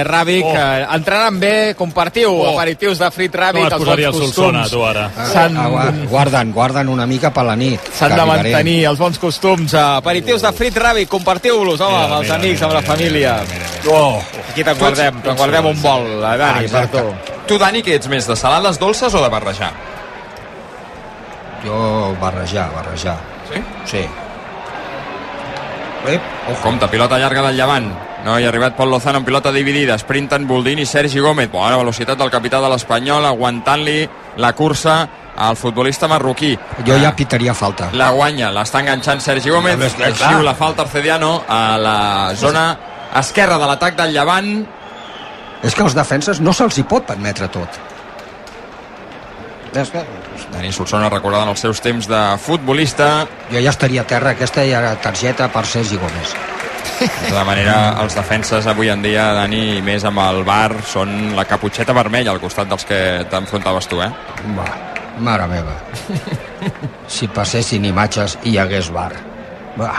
[0.04, 0.44] ràbic.
[0.44, 0.94] Oh.
[0.96, 2.58] entraran bé, compartiu Oh.
[2.58, 4.70] aperitius de frit ràbic, es els posaria bons el Solsona, costums.
[4.72, 5.10] tu, ara?
[5.32, 8.52] S'han Ah, gua- guarden, guarden una mica per la nit S'han de arribarem.
[8.52, 9.74] mantenir els bons costums.
[9.74, 12.92] eh, Aperitius de frit ràbic, compartiu-los, home, amb els mira, amics, mira, amb la mira,
[12.96, 13.36] família.
[13.88, 14.20] Oh.
[14.50, 17.14] Aquí te'n guardem, te'n guardem un bol, eh, Dani, per tu.
[17.46, 19.70] Tu, Dani, que ets més de salades dolces o de barrejar?
[21.64, 23.18] Jo barrejar, barrejar
[23.50, 23.62] Sí?
[23.84, 24.08] sí
[26.08, 27.90] Ep, oh, compte, pilota llarga del Llevant.
[28.24, 29.98] No hi ha arribat Pol Lozano amb pilota dividida.
[30.00, 31.50] Sprinten Boldini i Sergi Gómez.
[31.52, 34.08] Bona velocitat del capità de l'Espanyol, aguantant-li
[34.40, 34.94] la cursa
[35.36, 36.54] al futbolista marroquí.
[36.86, 39.94] jo ja pitaria falta La guanya, l'està enganxant Sergi Gómez.
[39.94, 40.14] Clar.
[40.16, 42.64] Xiu la falta Arcediano a la zona
[43.20, 44.66] esquerra de l'atac del Llevant.
[45.62, 47.68] és que als defenses no se'ls hi pot permetre tot
[49.76, 50.00] és que
[50.52, 53.26] Dani Solsona recordant els seus temps de futbolista.
[53.52, 56.34] jo ja estaria a terra aquesta ja era targeta per Sergi Gómez
[57.00, 61.34] De tota manera, els defenses avui en dia, Dani, i més amb el bar, són
[61.36, 62.98] la caputxeta vermella al costat dels que
[63.30, 64.08] t'enfrontaves tu, eh?
[64.56, 64.66] Va,
[65.18, 65.76] mare meva.
[67.08, 69.12] si passessin imatges i hi hagués bar.
[69.80, 69.92] Va.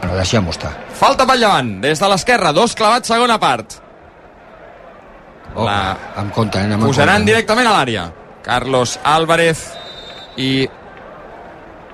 [0.00, 0.72] Bueno, deixem-ho estar.
[1.00, 3.78] Falta pel Llevant, des de l'esquerra, dos clavats, segona part.
[5.54, 6.76] Oh, La- Amb compte, eh?
[6.76, 7.30] Posaran compte.
[7.32, 8.04] directament a l'àrea.
[8.44, 9.72] Carlos Álvarez
[10.36, 10.68] i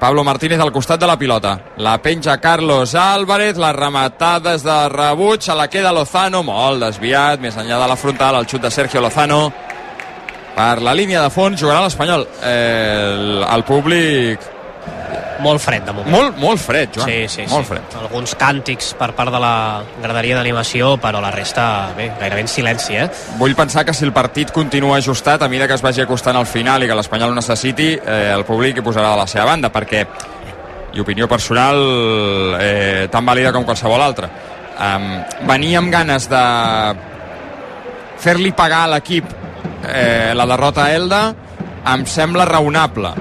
[0.01, 1.59] Pablo Martínez al costat de la pilota.
[1.77, 7.41] La penja Carlos Álvarez, la rematada és de rebuig, se la queda Lozano, molt desviat,
[7.41, 9.43] més enllà de la frontal, el xut de Sergio Lozano.
[10.57, 12.27] Per la línia de fons jugarà l'Espanyol.
[12.43, 14.49] Eh, el, el públic...
[15.41, 16.13] Molt fred, de moment.
[16.13, 17.09] Molt, molt fred, Joan.
[17.09, 17.73] Sí, sí, molt sí.
[17.73, 17.97] fred.
[18.03, 19.55] Alguns càntics per part de la
[20.03, 21.65] graderia d'animació, però la resta,
[21.97, 23.09] bé, gairebé en silenci, eh?
[23.41, 26.47] Vull pensar que si el partit continua ajustat, a mesura que es vagi acostant al
[26.47, 29.73] final i que l'Espanyol ho necessiti, eh, el públic hi posarà de la seva banda,
[29.73, 30.05] perquè,
[30.93, 31.83] i opinió personal,
[32.61, 34.31] eh, tan vàlida com qualsevol altra,
[34.81, 35.13] um,
[35.49, 36.45] venir amb ganes de
[38.21, 39.25] fer-li pagar a l'equip
[39.89, 41.23] eh, la derrota a Elda
[41.95, 43.13] em sembla raonable.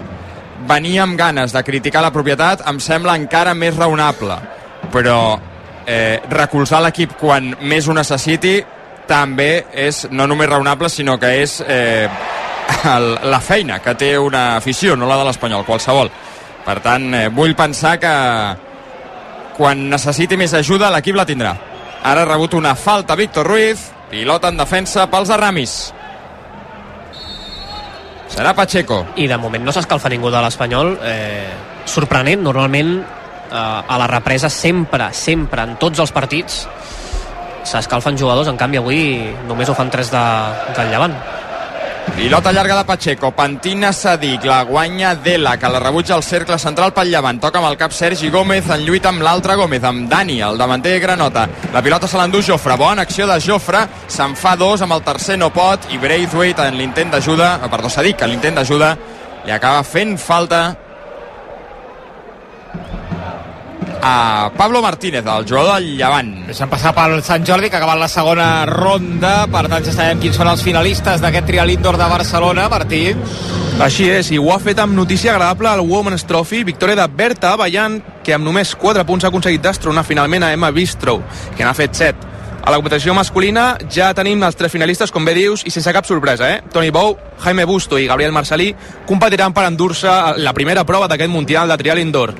[0.69, 4.37] Venir amb ganes de criticar la propietat em sembla encara més raonable.
[4.93, 5.19] Però
[5.85, 8.59] eh, recolzar l'equip quan més ho necessiti
[9.09, 12.05] també és no només raonable, sinó que és eh,
[12.93, 16.11] el, la feina que té una afició, no la de l'Espanyol, qualsevol.
[16.65, 18.13] Per tant, eh, vull pensar que
[19.57, 21.55] quan necessiti més ajuda l'equip la tindrà.
[22.05, 25.79] Ara ha rebut una falta Víctor Ruiz, pilota en defensa pels de Ramis.
[28.29, 29.03] Serà Pacheco.
[29.17, 30.93] I de moment no s'escalfa ningú de l'Espanyol.
[31.03, 31.49] Eh,
[31.89, 36.63] sorprenent, normalment eh, a la represa sempre, sempre, en tots els partits
[37.69, 39.01] s'escalfen jugadors, en canvi avui
[39.47, 40.23] només ho fan tres de,
[40.77, 41.15] del Llevant.
[42.15, 46.91] Pilota llarga de Pacheco, pentina Sadik, la guanya Dela, que la rebutja al cercle central
[46.93, 47.39] pel llevant.
[47.39, 50.97] Toca amb el cap Sergi Gómez, en lluita amb l'altre Gómez, amb Dani, el davanter
[50.99, 51.47] Granota.
[51.73, 55.37] La pilota se l'endú Jofre, bona acció de Jofre, se'n fa dos, amb el tercer
[55.39, 58.93] no pot, i Braithwaite en l'intent d'ajuda, eh, perdó, Sadik, en l'intent d'ajuda,
[59.45, 60.75] li acaba fent falta
[64.01, 66.31] a Pablo Martínez, el jugador del Llevant.
[66.47, 69.33] Deixem passar pel Sant Jordi, que ha acabat la segona ronda.
[69.51, 73.03] Per tant, ja sabem quins són els finalistes d'aquest trial indoor de Barcelona, Martí.
[73.79, 77.53] Així és, i ho ha fet amb notícia agradable al Women's Trophy, victòria de Berta
[77.53, 81.21] Avallant, que amb només 4 punts ha aconseguit destronar finalment a Emma Bistro,
[81.55, 82.27] que n'ha fet 7.
[82.59, 86.05] A la competició masculina ja tenim els tres finalistes, com bé dius, i sense cap
[86.05, 86.61] sorpresa, eh?
[86.73, 88.73] Toni Bou, Jaime Busto i Gabriel Marcelí
[89.07, 92.35] competiran per endur-se la primera prova d'aquest Mundial de Trial Indoor.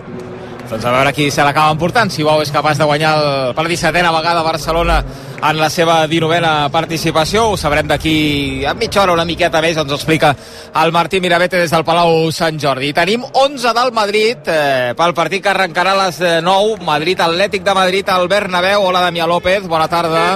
[0.70, 3.63] Doncs a veure qui se l'acaba emportant, si Bou és capaç de guanyar el, per
[3.65, 4.99] la 17a vegada Barcelona
[5.39, 7.47] en la seva 19a participació.
[7.49, 10.36] Ho sabrem d'aquí a mitja hora, una miqueta més, ens ho explica
[10.84, 12.93] el Martí Mirabete des del Palau Sant Jordi.
[12.93, 17.74] Tenim 11 del Madrid eh, pel partit que arrencarà a les 9, Madrid Atlètic de
[17.74, 18.86] Madrid al Bernabéu.
[18.91, 20.28] Hola, Damià López, bona tarda.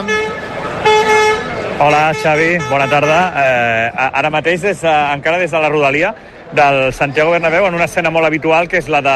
[1.83, 3.19] Hola, Xavi, bona tarda.
[3.37, 6.15] Eh, ara mateix, des de, encara des de la Rodalia,
[6.53, 9.15] del Santiago Bernabéu en una escena molt habitual que és la de,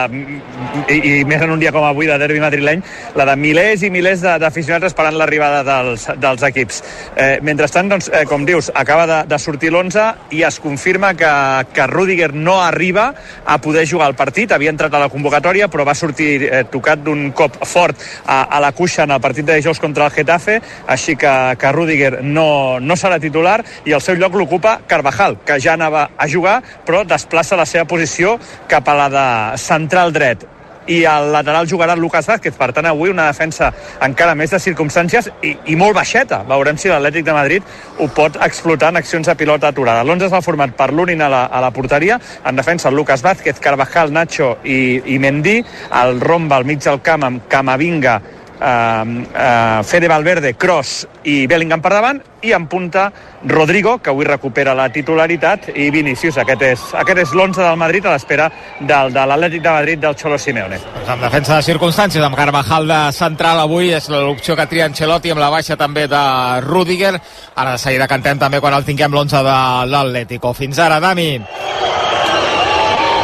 [0.89, 2.81] i, i més en un dia com avui de derbi madrileny,
[3.17, 6.81] la de milers i milers d'aficionats esperant l'arribada dels, dels equips.
[7.15, 10.07] Eh, mentrestant, doncs, eh, com dius, acaba de, de sortir l'11
[10.37, 11.31] i es confirma que,
[11.73, 13.11] que Rudiger no arriba
[13.45, 17.03] a poder jugar al partit, havia entrat a la convocatòria però va sortir eh, tocat
[17.05, 20.59] d'un cop fort a, a la cuixa en el partit de dijous contra el Getafe,
[20.87, 25.59] així que, que Rudiger no, no serà titular i el seu lloc l'ocupa Carvajal, que
[25.61, 28.37] ja anava a jugar però desplaça la seva posició
[28.71, 30.45] cap a la de central dret.
[30.87, 32.55] I al lateral jugarà Lucas Vázquez.
[32.55, 36.45] Per tant avui una defensa encara més de circumstàncies i, i molt baixeta.
[36.47, 37.65] Veurem si l'Atlètic de Madrid
[37.99, 40.05] ho pot explotar en accions de pilota aturada.
[40.07, 42.21] L'11 és el format per l'Unin a, la, a la porteria.
[42.47, 45.59] En defensa Lucas Vázquez, Carvajal, Nacho i, i Mendy.
[45.91, 48.21] El romba al mig del camp amb Camavinga
[48.57, 53.11] Uh, uh, Fede Valverde, Cross i Bellingham per davant i en punta
[53.45, 58.07] Rodrigo, que avui recupera la titularitat i Vinícius, aquest és, aquest és l'11 del Madrid
[58.09, 58.49] a l'espera
[58.79, 62.89] del, de l'Atlètic de Madrid del Xolo Simeone Doncs amb defensa de circumstàncies, amb Carvajal
[62.89, 66.23] de central avui, és l'opció que tria Ancelotti amb la baixa també de
[66.65, 69.59] Rudiger ara de seguida cantem també quan el tinguem l'11 de
[69.93, 70.57] l'Atlético.
[70.57, 71.29] Fins ara, Dani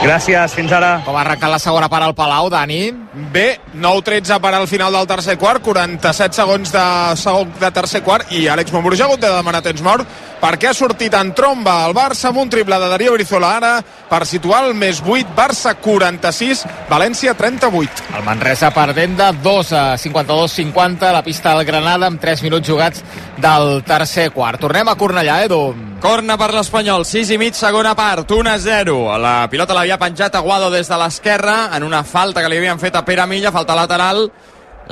[0.03, 0.97] Gràcies, fins ara.
[1.05, 2.89] Com ha arrencat la segona part al Palau, Dani?
[3.13, 6.85] Bé, 9-13 per al final del tercer quart, 47 segons de
[7.21, 10.09] segon de tercer quart i Àlex Montbrú ha hagut de demanar temps mort
[10.41, 13.75] perquè ha sortit en tromba el Barça amb un triple de Darío Brizola ara
[14.09, 18.09] per situar el més 8, Barça 46, València 38.
[18.17, 23.05] El Manresa perdent de 2 a 52-50 la pista del Granada amb 3 minuts jugats
[23.37, 24.59] del tercer quart.
[24.61, 25.63] Tornem a Cornellà, Edu.
[26.03, 28.97] Corna per l'Espanyol, 6 i mig, segona part, 1 a 0.
[29.23, 32.97] La pilota l'havia penjat Aguado des de l'esquerra en una falta que li havien fet
[32.99, 34.25] a Pere Milla, falta lateral.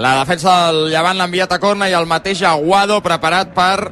[0.01, 3.91] La defensa del Llevant l'ha enviat a corna i el mateix Aguado preparat per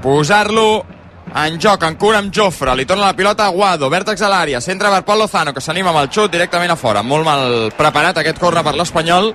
[0.00, 0.84] posar-lo
[1.30, 4.60] en joc, en cura amb Jofre, li torna la pilota a Guado, vèrtex a l'àrea,
[4.60, 7.04] centra per Pol Lozano, que s'anima amb el xut directament a fora.
[7.06, 9.30] Molt mal preparat aquest corre per l'Espanyol,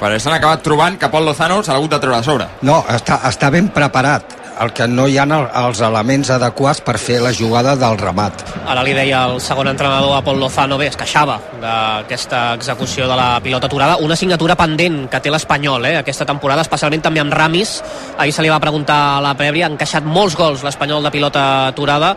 [0.00, 2.48] però s'han acabat trobant que Pol Lozano s'ha hagut de treure a sobre.
[2.62, 4.39] No, està, està ben preparat.
[4.60, 8.42] El que no hi ha els elements adequats per fer la jugada del remat.
[8.68, 13.16] Ara li deia el segon entrenador a Pol Lozano, bé, es queixava d'aquesta execució de
[13.16, 13.96] la pilota aturada.
[14.04, 17.78] Una assignatura pendent que té l'Espanyol eh, aquesta temporada, especialment també amb Ramis.
[18.18, 21.46] Ahir se li va preguntar a la prèvia, ha encaixat molts gols l'Espanyol de pilota
[21.70, 22.12] aturada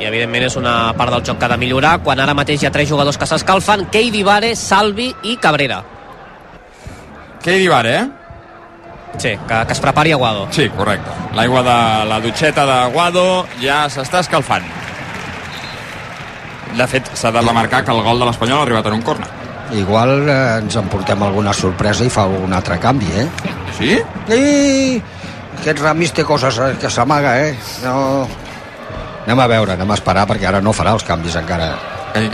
[0.00, 2.66] i evidentment és una part del joc que ha de millorar quan ara mateix hi
[2.66, 5.82] ha tres jugadors que s'escalfen Keidi Vare, Salvi i Cabrera
[7.44, 8.23] Keidi Vare, eh?
[9.18, 10.48] Sí, que, que es prepari Aguado.
[10.50, 11.10] Sí, correcte.
[11.36, 11.76] L'aigua de
[12.10, 14.66] la dutxeta d'Aguado ja s'està escalfant.
[16.74, 19.28] De fet, s'ha de remarcar que el gol de l'Espanyol ha arribat en un corna.
[19.74, 23.28] Igual eh, ens emportem alguna sorpresa i fa un altre canvi, eh?
[23.78, 23.94] Sí?
[24.28, 25.02] Sí!
[25.60, 27.54] Aquest Ramis té coses eh, que s'amaga, eh?
[27.84, 28.26] No...
[29.24, 31.70] Anem a veure, anem a esperar, perquè ara no farà els canvis encara.
[32.18, 32.26] Eh,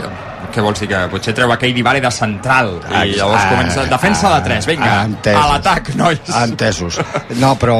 [0.51, 0.87] què vols dir?
[0.91, 2.73] Que potser treu a Keidi Vare de central
[3.05, 5.41] i llavors comença defensa de 3, vinga, Entesos.
[5.43, 6.19] a l'atac, nois.
[6.43, 6.99] Entesos.
[7.39, 7.77] No, però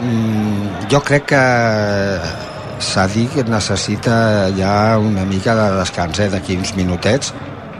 [0.00, 1.42] mm, jo crec que
[2.78, 7.32] Sadik necessita ja una mica de descans, eh, d'aquí uns minutets.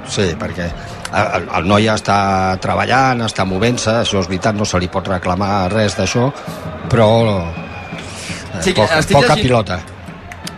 [0.08, 0.66] Sí, perquè
[1.12, 5.68] el, el noi està treballant, està movent-se, això és veritat, no se li pot reclamar
[5.70, 6.30] res d'això,
[6.90, 7.08] però
[7.44, 9.78] eh, Sí, poca, poca llegint- pilota.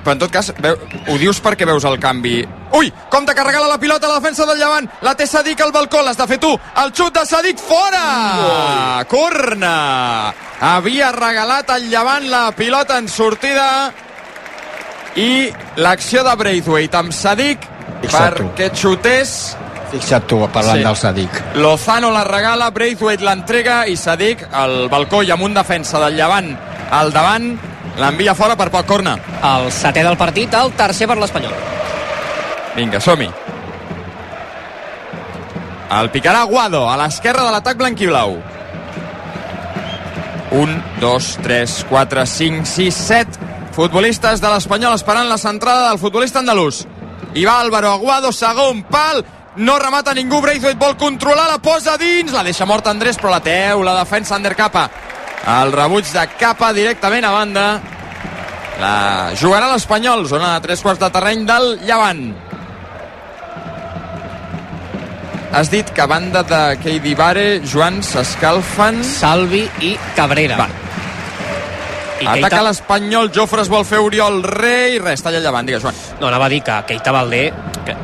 [0.04, 0.76] Però en tot cas, veu,
[1.08, 2.38] ho dius perquè veus el canvi.
[2.78, 4.88] Ui, com de carregar la pilota a la defensa del Llevant.
[5.02, 6.52] La té Sadik al balcó, l'has de fer tu.
[6.82, 9.04] El xut de Sadik fora!
[9.08, 10.32] Corna!
[10.60, 13.92] Havia regalat al Llevant la pilota en sortida
[15.16, 17.64] i l'acció de Braithwaite amb Sadik
[18.02, 18.44] Fixa't tu.
[18.50, 19.56] perquè xutés
[19.90, 20.84] Fixa't tu, parlant Sí.
[20.84, 21.40] del Sadik.
[21.56, 26.52] Lozano la regala, Braithwaite l'entrega i Sadik al balcó i amb un defensa del Llevant
[26.92, 27.58] al davant
[27.98, 29.16] l'envia fora per poc corna.
[29.42, 31.54] El setè del partit, el tercer per l'Espanyol.
[32.76, 33.30] Vinga, som-hi.
[35.90, 38.36] El picarà Guado, a l'esquerra de l'atac blanquiblau.
[40.50, 46.40] 1, 2, 3, 4, 5, 6, 7 futbolistes de l'Espanyol esperant la centrada del futbolista
[46.42, 46.84] andalús.
[47.34, 49.22] I va Álvaro Aguado, segon pal,
[49.56, 53.42] no remata ningú, Braithwaite vol controlar, la posa dins, la deixa morta Andrés, però la
[53.42, 54.88] teu, la defensa Ander Capa.
[55.48, 57.64] El rebuig de Capa directament a banda.
[58.80, 62.22] La jugarà l'Espanyol, zona de tres quarts de terreny del Llevant.
[65.52, 69.00] Has dit que a banda de Keidi Vare, Joan, s'escalfen...
[69.02, 70.60] Salvi i Cabrera.
[70.60, 70.68] Va.
[72.20, 75.96] I Ataca Keita- l'Espanyol, Jofre es vol fer Oriol Rei, res, talla llevant, digues, Joan.
[76.20, 77.48] No, anava a dir que Keita Valdé
[77.84, 77.96] que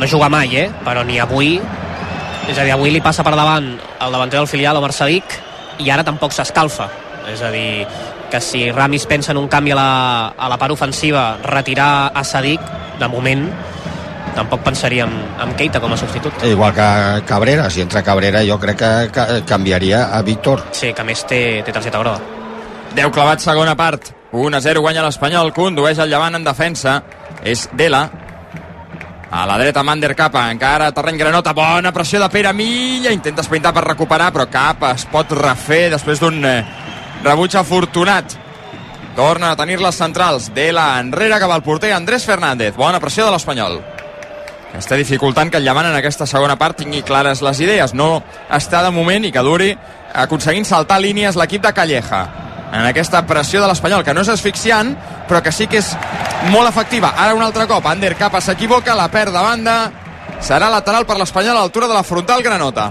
[0.00, 0.68] no juga mai, eh?
[0.86, 1.58] però ni avui
[2.48, 5.36] és a dir, avui li passa per davant el davanter del filial, Omar Sadik
[5.78, 6.88] i ara tampoc s'escalfa
[7.32, 7.86] és a dir,
[8.30, 9.90] que si Ramis pensa en un canvi a la,
[10.36, 12.60] a la part ofensiva retirar a Sadik,
[13.00, 13.46] de moment
[14.34, 16.86] tampoc pensaria en, en Keita com a substitut Igual que
[17.26, 20.64] Cabrera, si entra Cabrera jo crec que, que canviaria a Víctor.
[20.72, 22.42] Sí, que a més té, té targeta groga
[22.94, 24.12] 10 clavats, segona part.
[24.34, 27.00] 1 a 0 guanya l'Espanyol, condueix el llevant en defensa.
[27.42, 28.04] És Dela.
[29.34, 33.72] A la dreta, Mander Capa, encara terreny granota, bona pressió de Pere Milla, intenta esprintar
[33.74, 36.60] per recuperar, però Capa es pot refer després d'un eh,
[37.24, 38.36] rebuig afortunat.
[39.16, 40.52] Torna a tenir les centrals.
[40.54, 42.78] Dela enrere cap al porter Andrés Fernández.
[42.78, 43.80] Bona pressió de l'Espanyol.
[44.78, 47.90] Està dificultant que el Llevant en aquesta segona part tingui clares les idees.
[47.90, 49.74] No està de moment i que duri
[50.14, 52.43] aconseguint saltar línies l'equip de Calleja
[52.74, 54.90] en aquesta pressió de l'Espanyol, que no és asfixiant,
[55.28, 55.92] però que sí que és
[56.50, 57.12] molt efectiva.
[57.22, 59.76] Ara un altre cop, Ander Capa s'equivoca, la perd de banda,
[60.42, 62.90] serà lateral per l'Espanyol a l'altura de la frontal granota.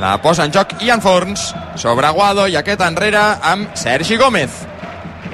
[0.00, 1.50] La posa en joc Ian Forns
[1.80, 3.20] sobre Aguado i aquest enrere
[3.52, 4.62] amb Sergi Gómez.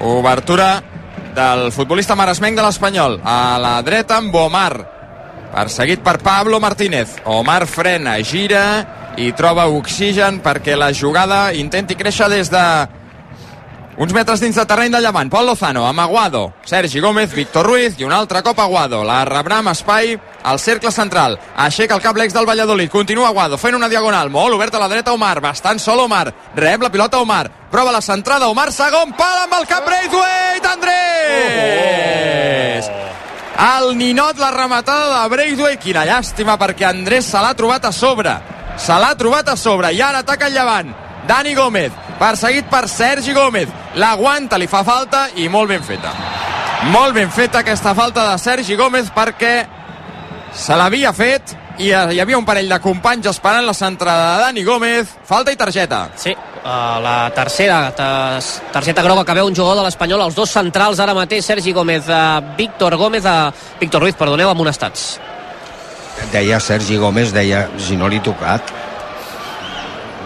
[0.03, 0.83] Obertura
[1.37, 3.20] del futbolista maresmenc de l'Espanyol.
[3.22, 4.72] A la dreta amb Omar.
[5.53, 7.14] Perseguit per Pablo Martínez.
[7.30, 8.62] Omar frena, gira
[9.17, 12.65] i troba oxigen perquè la jugada intenti créixer des de
[14.03, 15.29] uns metres dins de terreny de llevant.
[15.31, 19.05] Pol Lozano amb Aguado, Sergi Gómez, Víctor Ruiz i un altre cop Aguado.
[19.05, 21.39] La rebrà amb espai al cercle central.
[21.57, 22.91] Aixeca el cap l'ex del Valladolid.
[22.91, 24.31] Continua Aguado fent una diagonal.
[24.31, 25.41] Molt obert a la dreta Omar.
[25.45, 26.33] Bastant sol Omar.
[26.57, 27.51] Rep la pilota Omar.
[27.71, 28.73] Prova la centrada Omar.
[28.73, 30.69] Segon pal amb el cap Braithwaite.
[30.73, 31.83] Andrés!
[33.63, 35.83] El ninot, la rematada de Braithwaite.
[35.85, 38.62] Quina llàstima perquè Andrés se l'ha trobat a sobre.
[38.77, 40.93] Se l'ha trobat a sobre i ara ataca el llevant.
[41.27, 43.68] Dani Gómez, perseguit per Sergi Gómez.
[43.95, 46.12] L'aguanta, li fa falta i molt ben feta.
[46.91, 49.55] Molt ben feta aquesta falta de Sergi Gómez perquè
[50.53, 54.64] se l'havia fet i hi havia un parell de companys esperant la centrada de Dani
[54.64, 55.14] Gómez.
[55.25, 56.09] Falta i targeta.
[56.16, 61.01] Sí, uh, la tercera targeta groga que veu un jugador de l'Espanyol, els dos centrals
[61.01, 65.20] ara mateix, Sergi Gómez, uh, Víctor Gómez, uh, Víctor Ruiz, perdoneu, amonestats.
[66.31, 68.62] Deia Sergi Gómez, deia, si no li he tocat.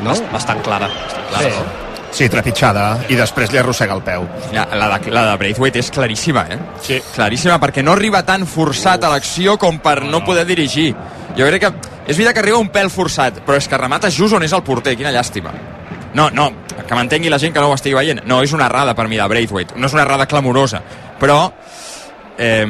[0.05, 0.13] No?
[0.33, 0.89] Bastant clara.
[0.89, 1.57] Bastant clara, Sí.
[1.59, 1.87] no?
[2.17, 4.23] Sí, trepitjada, i després li arrossega el peu.
[4.55, 6.57] La, la, de, la de Braithwaite és claríssima, eh?
[6.81, 6.97] Sí.
[7.15, 10.95] Claríssima, perquè no arriba tan forçat a l'acció com per no poder dirigir.
[11.37, 11.73] Jo crec que...
[12.07, 14.63] És veritat que arriba un pèl forçat, però és que remata just on és el
[14.65, 15.53] porter, quina llàstima.
[16.15, 16.47] No, no,
[16.87, 18.23] que m'entengui la gent que no ho estigui veient.
[18.25, 19.75] No, és una errada per mi de Braithwaite.
[19.77, 20.81] No és una errada clamorosa,
[21.21, 21.51] però...
[22.39, 22.67] Eh,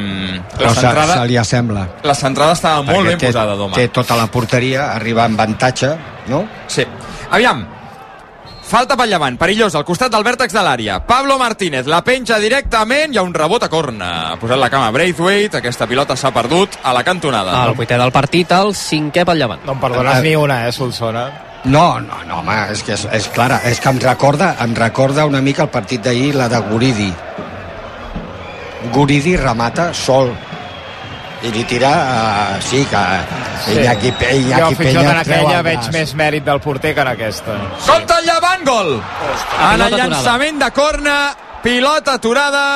[0.60, 1.86] la se, centrada, se li assembla.
[2.02, 3.74] la centrada estava molt Perquè ben té, posada d'home.
[3.74, 5.96] Té tota la porteria, arriba en avantatge,
[6.28, 6.44] no?
[6.70, 6.84] Sí.
[7.30, 7.64] Aviam,
[8.62, 11.00] falta pel llevant, perillós, al costat del vèrtex de l'àrea.
[11.06, 14.12] Pablo Martínez la penja directament, hi ha un rebot a corna.
[14.30, 17.64] Ha posat la cama Braithwaite, aquesta pilota s'ha perdut a la cantonada.
[17.66, 19.66] El vuitè del partit, el cinquè pel llevant.
[19.66, 21.26] No em perdones ni una, eh, Solsona.
[21.66, 25.26] No, no, no, home, és que és, és clara, és que em recorda, em recorda
[25.26, 27.12] una mica el partit d'ahir, la de Guridi.
[28.92, 30.34] Guridi remata sol
[31.42, 33.02] i li tira, uh, sí, que
[33.64, 33.72] sí.
[33.76, 35.92] Iñaki, jo Iñaki fins i tot Peña en aquella el veig braç.
[35.92, 37.56] més mèrit del porter que en aquesta.
[37.86, 38.92] Compte el llevant, gol!
[39.72, 41.16] En el llançament de corna,
[41.62, 42.66] pilota aturada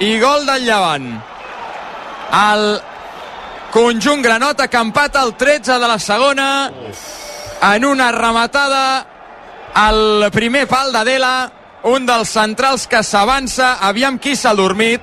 [0.00, 1.08] i gol del llevant.
[2.40, 2.66] El
[3.72, 6.70] conjunt granota que empata el 13 de la segona
[7.74, 9.06] en una rematada
[9.74, 11.50] al primer pal d'Adela,
[11.84, 15.00] un dels centrals que s'avança, aviam qui s'ha dormit,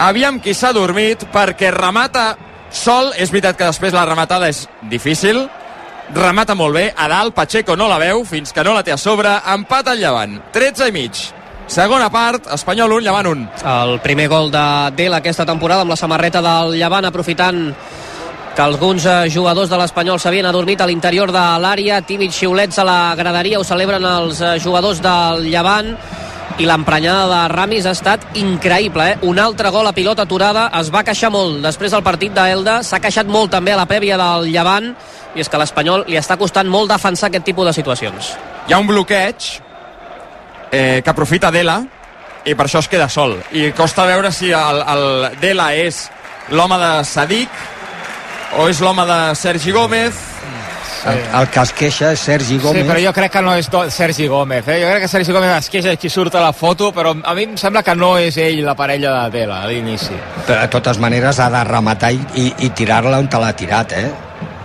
[0.00, 2.32] aviam qui s'ha dormit, perquè remata
[2.72, 5.44] sol, és veritat que després la rematada és difícil,
[6.14, 8.98] remata molt bé, a dalt Pacheco no la veu, fins que no la té a
[8.98, 11.20] sobre, empat al llevant, 13 i mig.
[11.70, 13.42] Segona part, Espanyol 1, Llevant 1.
[13.70, 14.62] El primer gol de
[14.96, 17.60] Del aquesta temporada amb la samarreta del Llevant aprofitant
[18.56, 22.84] que alguns eh, jugadors de l'Espanyol s'havien adormit a l'interior de l'àrea, tímids xiulets a
[22.88, 25.94] la graderia, ho celebren els eh, jugadors del Llevant
[26.58, 29.18] i l'emprenyada de Ramis ha estat increïble, eh?
[29.22, 33.00] un altre gol a pilota aturada es va queixar molt després del partit d'Elda s'ha
[33.00, 34.92] queixat molt també a la prèvia del Llevant
[35.34, 38.34] i és que l'Espanyol li està costant molt defensar aquest tipus de situacions
[38.68, 39.46] Hi ha un bloqueig
[40.70, 41.80] eh, que aprofita Dela
[42.44, 43.36] i per això es queda sol.
[43.52, 45.04] I costa veure si el, el
[45.42, 46.06] Dela és
[46.54, 47.60] l'home de Sadik
[48.58, 50.16] o és l'home de Sergi Gómez.
[51.06, 52.82] El, el que es queixa és Sergi Gómez.
[52.82, 54.66] Sí, però jo crec que no és Sergi Gómez.
[54.68, 54.80] Eh?
[54.82, 57.44] Jo crec que Sergi Gómez es queixa qui surt a la foto, però a mi
[57.48, 60.12] em sembla que no és ell la parella de Tela a l'inici.
[60.46, 63.92] Però de totes maneres ha de rematar i, i, i tirar-la on te l'ha tirat,
[63.96, 64.10] eh?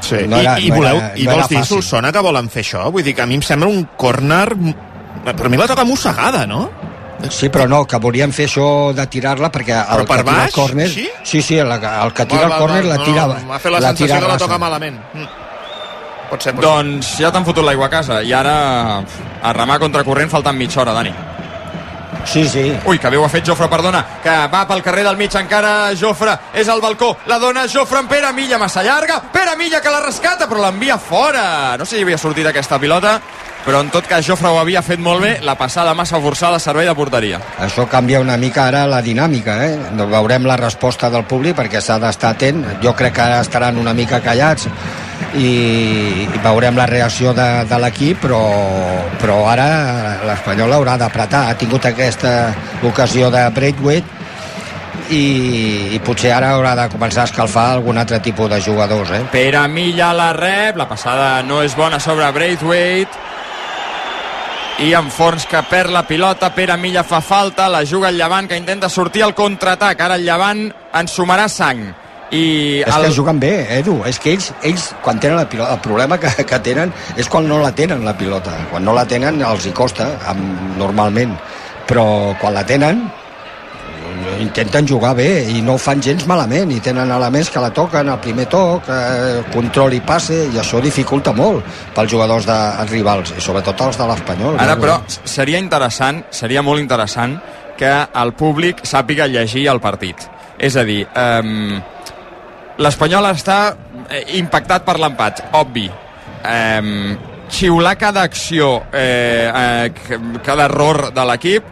[0.02, 0.26] Sí.
[0.28, 1.76] No era- I, i, no voleu, era- i no vols dir, fàcil.
[1.80, 2.84] Solsona, que volen fer això?
[2.92, 4.50] Vull dir que a mi em sembla un córner...
[5.26, 6.70] Per mi la toca mossegada, no?
[7.32, 10.36] Sí, però no, que volien fer això de tirar-la perquè el Però per que tira
[10.36, 10.86] baix, el córner...
[10.92, 11.08] així?
[11.24, 13.26] Sí, sí, el, el que tira Val, el val, córner la no, tira...
[13.48, 15.00] M'ha fet la, la sensació tira que la toca malament.
[15.16, 15.28] Mm.
[16.36, 16.68] Pot ser, pot ser.
[16.68, 18.56] Doncs ja t'han fotut l'aigua a casa i ara
[19.00, 21.14] a remar contra corrent faltant mitja hora, Dani.
[22.26, 22.64] Sí, sí.
[22.90, 25.94] Ui, que bé ho ha fet Jofre, perdona, que va pel carrer del mig encara
[25.96, 29.94] Jofre, és al balcó, la dona Jofre en Pere Milla, massa llarga, Pere Milla que
[29.94, 31.78] la rescata, però l'envia fora.
[31.78, 33.20] No sé si havia sortit aquesta pilota,
[33.66, 36.86] però en tot cas Jofre ho havia fet molt bé, la passada massa forçada, servei
[36.86, 37.40] de porteria.
[37.66, 39.80] Això canvia una mica ara la dinàmica, eh?
[39.98, 42.62] Veurem la resposta del públic perquè s'ha d'estar atent.
[42.84, 44.68] Jo crec que ara estaran una mica callats
[45.34, 45.50] i,
[46.26, 48.44] i veurem la reacció de, de l'equip, però,
[49.22, 49.68] però ara
[50.30, 51.48] l'Espanyol haurà d'apretar.
[51.50, 52.54] Ha tingut aquesta
[52.86, 54.24] ocasió de Braithwaite
[55.10, 59.24] i, i potser ara haurà de començar a escalfar algun altre tipus de jugadors, eh?
[59.34, 63.26] Pere Milla la rep, la passada no és bona sobre Braithwaite,
[64.84, 68.50] i en Forns que perd la pilota, Pere Milla fa falta, la juga el Llevant
[68.50, 71.86] que intenta sortir al contraatac, ara el Llevant en sumarà sang.
[72.36, 74.00] I És que juguen bé, Edu.
[74.10, 77.48] És que ells, ells quan tenen la pilota, el problema que, que tenen és quan
[77.48, 78.58] no la tenen, la pilota.
[78.72, 81.38] Quan no la tenen els hi costa, amb, normalment.
[81.88, 82.08] Però
[82.42, 83.06] quan la tenen,
[84.42, 88.10] intenten jugar bé i no ho fan gens malament i tenen elements que la toquen
[88.10, 91.66] al primer toc eh, control i passe i això dificulta molt
[91.96, 94.82] pels jugadors de, els rivals i sobretot els de l'Espanyol Ara, no?
[94.82, 97.38] però, seria interessant, seria molt interessant
[97.78, 100.30] que el públic sàpiga llegir el partit.
[100.58, 101.76] És a dir, um,
[102.80, 103.60] l'Espanyol està
[104.08, 105.90] eh, impactat per l'empat, obvi.
[106.46, 107.18] Um,
[107.50, 111.64] xiular cada acció, eh, eh, cada error de l'equip,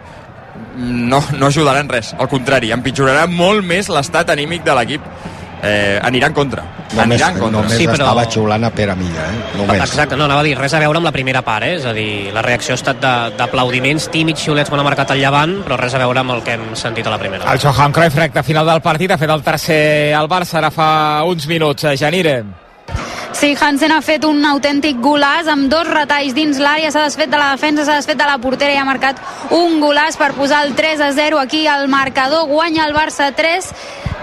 [0.78, 2.14] no, no ajudarà en res.
[2.18, 5.02] Al contrari, empitjorarà molt més l'estat anímic de l'equip.
[5.64, 6.64] Eh, anirà en contra.
[6.92, 7.62] només, anirà en contra.
[7.62, 8.04] només sí, però...
[8.04, 9.38] estava xiulant a Pere Milla eh?
[9.56, 9.80] només.
[9.80, 11.78] Exacte, no, anava a dir, res a veure amb la primera part, eh?
[11.78, 15.22] és a dir, la reacció ha estat de- d'aplaudiments tímids, xiulets quan ha marcat el
[15.24, 17.48] llevant, però res a veure amb el que hem sentit a la primera.
[17.54, 21.24] El Johan Cruyff, recte final del partit, ha fet el tercer al Barça ara fa
[21.24, 21.88] uns minuts.
[21.88, 22.42] Eh, Janire.
[23.34, 27.40] Sí, Hansen ha fet un autèntic golàs amb dos retalls dins l'àrea, s'ha desfet de
[27.42, 29.20] la defensa, s'ha desfet de la portera i ha marcat
[29.52, 33.74] un golàs per posar el 3 a 0 aquí al marcador, guanya el Barça 3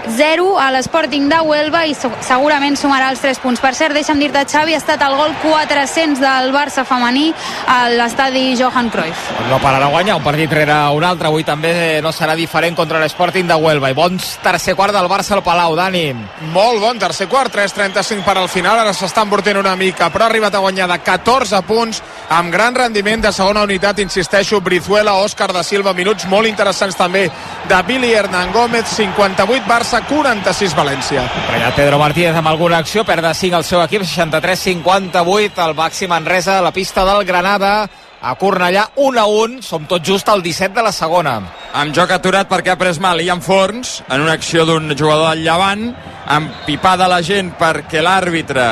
[0.07, 3.61] 0 a l'Sporting de Huelva i segurament sumarà els 3 punts.
[3.61, 7.31] Per cert, deixa'm dir-te, Xavi, ha estat el gol 400 del Barça femení
[7.67, 9.29] a l'estadi Johan Cruyff.
[9.49, 11.29] No pararà a guanyar un partit rere un altre.
[11.29, 13.91] Avui també no serà diferent contra l'Sporting de Huelva.
[13.91, 16.07] I bons tercer quart del Barça al Palau, Dani.
[16.53, 18.79] Molt bon tercer quart, 3.35 per al final.
[18.81, 22.75] Ara s'està embortint una mica, però ha arribat a guanyar de 14 punts amb gran
[22.77, 27.25] rendiment de segona unitat, insisteixo, Brizuela, Òscar da Silva, minuts molt interessants també
[27.69, 31.25] de Billy Hernán Gómez, 58 Barça, 46 València.
[31.51, 36.07] Rellat Pedro Martínez amb alguna acció, perd de 5 el seu equip, 63-58, el Baxi
[36.07, 37.89] Manresa la pista del Granada,
[38.21, 41.39] a Cornellà 1 a 1, som tot just al 17 de la segona.
[41.73, 45.45] Amb joc aturat perquè ha pres mal Ian Forns en una acció d'un jugador del
[45.45, 45.89] Llevant,
[46.27, 48.67] amb pipada la gent perquè l'àrbitre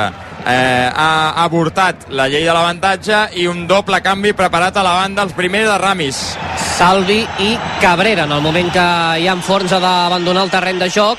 [0.46, 5.26] eh, ha avortat la llei de l'avantatge i un doble canvi preparat a la banda
[5.26, 6.22] els primers de Ramis.
[6.78, 8.88] Salvi i Cabrera en el moment que
[9.24, 11.18] Ian Forns ha d'abandonar el terreny de joc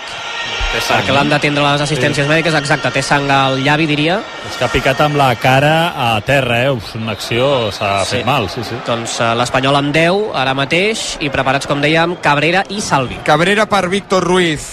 [0.72, 2.30] perquè l'han d'atendre les assistències sí.
[2.30, 6.08] mèdiques exacte, té sang al llavi diria és que ha picat amb la cara a
[6.24, 6.70] terra eh?
[6.72, 8.18] Uf, una acció s'ha sí.
[8.18, 8.80] fet mal sí, sí.
[8.88, 13.68] doncs uh, l'Espanyol amb 10 ara mateix i preparats com dèiem Cabrera i Salvi Cabrera
[13.72, 14.72] per Víctor Ruiz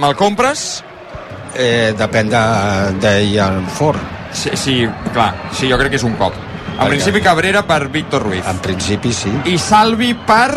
[0.00, 0.82] me'l compres?
[1.54, 2.44] Eh, depèn de,
[3.04, 4.00] de Ian Ford
[4.32, 4.80] sí, sí,
[5.12, 6.94] clar, sí, jo crec que és un cop en Perquè...
[6.96, 10.48] principi Cabrera per Víctor Ruiz en principi sí i Salvi per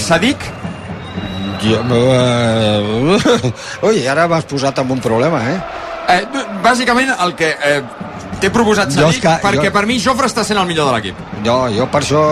[0.00, 0.55] Sadik
[1.62, 3.30] jo, uh,
[3.88, 5.58] ui, ara m'has posat en un problema, eh?
[6.16, 6.22] eh
[6.62, 7.80] bàsicament el que eh,
[8.40, 9.72] t'he proposat Sadik que, perquè jo...
[9.74, 11.24] per mi Jofre està sent el millor de l'equip.
[11.46, 12.22] Jo, jo per això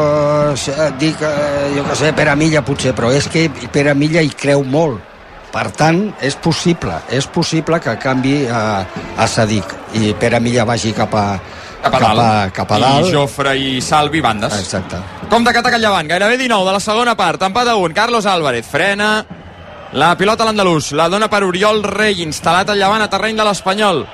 [1.00, 4.64] dic, eh, jo que sé, Pere Milla potser, però és que Pere Milla hi creu
[4.64, 5.10] molt.
[5.54, 8.62] Per tant, és possible, és possible que canvi a,
[9.14, 11.26] a Sadik i Pere Milla vagi cap a,
[11.84, 13.08] cap a, cap a, cap a dalt.
[13.08, 14.56] I Jofre i Salvi bandes.
[14.58, 15.00] Exacte.
[15.30, 18.66] Com de catac llevant, gairebé 19 de la segona part, empat a 1, Carlos Álvarez
[18.70, 19.10] frena,
[19.94, 23.46] la pilota a l'andalús, la dona per Oriol Rey, instal·lat al llevant a terreny de
[23.46, 24.04] l'Espanyol.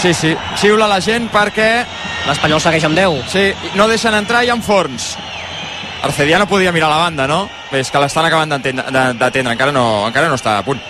[0.00, 1.72] Sí, sí, xiula la gent perquè...
[2.20, 3.22] L'Espanyol segueix amb 10.
[3.32, 3.42] Sí,
[3.80, 5.14] no deixen entrar i amb Forns.
[6.04, 7.46] Arcedia no podia mirar la banda, no?
[7.72, 10.80] Bé, és que l'estan acabant d'atendre, encara, no, encara no està a punt.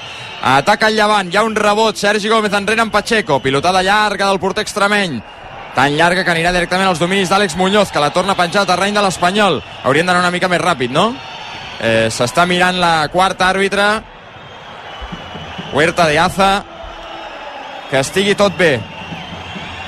[0.43, 4.41] Ataca el llevant, hi ha un rebot, Sergi Gómez enrere amb Pacheco, pilotada llarga del
[4.41, 5.18] porter extremeny,
[5.74, 8.70] tan llarga que anirà directament als dominis d'Àlex Muñoz, que la torna a penjar a
[8.70, 9.61] terreny de l'Espanyol.
[9.84, 11.11] Haurien d'anar una mica més ràpid, no?
[11.80, 13.91] Eh, S'està mirant la quarta àrbitre,
[15.74, 16.51] Huerta de Aza,
[17.91, 18.78] que estigui tot bé.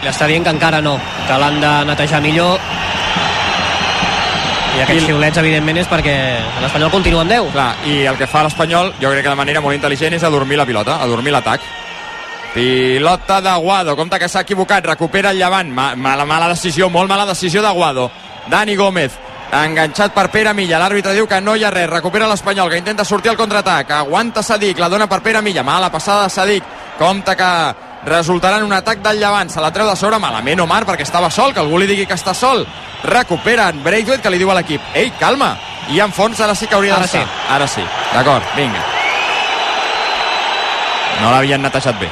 [0.02, 2.60] Li està dient que encara no, que l'han de netejar millor
[4.72, 6.14] i aquests xiulets, evidentment, és perquè
[6.62, 7.50] l'Espanyol continua amb 10.
[7.52, 10.56] Clar, i el que fa l'Espanyol, jo crec que de manera molt intel·ligent, és adormir
[10.56, 11.66] la pilota, adormir l'atac.
[12.54, 17.60] Pilota d'Aguado, compte que s'ha equivocat, recupera el llevant, mala, mala decisió, molt mala decisió
[17.64, 18.10] d'Aguado.
[18.48, 19.12] Dani Gómez,
[19.52, 23.04] enganxat per Pere Milla, l'àrbitre diu que no hi ha res, recupera l'Espanyol, que intenta
[23.04, 26.64] sortir al contraatac, aguanta Sadik, la dona per Pere Milla, mala passada de Sadik,
[26.98, 27.52] compte que
[28.04, 31.30] resultarà en un atac del Llevant, se la treu de sobre malament Omar perquè estava
[31.30, 32.66] sol, que algú li digui que està sol.
[33.04, 35.54] Recuperen Braithwaite que li diu a l'equip ei, calma,
[35.90, 37.22] i en fons ara sí que hauria d'estar.
[37.22, 37.46] sí.
[37.50, 38.82] ara sí, d'acord, vinga.
[41.22, 42.10] No l'havien netejat bé.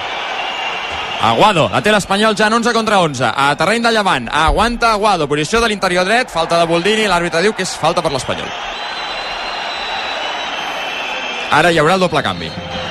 [1.20, 5.28] Aguado, la té l'Espanyol ja en 11 contra 11 a terreny de Llevant, aguanta Aguado.
[5.28, 8.49] Posició de l'interior dret, falta de Boldini l'àrbitre diu que és falta per l'Espanyol.
[11.51, 12.49] Ara hi haurà el doble canvi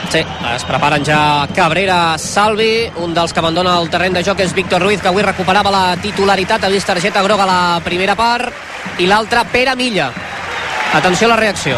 [0.09, 0.23] Sí,
[0.55, 4.81] es preparen ja Cabrera, Salvi, un dels que abandona el terreny de joc és Víctor
[4.81, 8.49] Ruiz, que avui recuperava la titularitat, ha vist targeta groga a la primera part,
[8.97, 10.09] i l'altra Pere Milla.
[10.97, 11.77] Atenció a la reacció.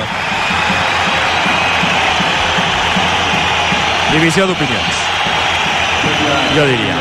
[4.14, 5.04] Divisió d'opinions.
[6.56, 6.96] Jo diria.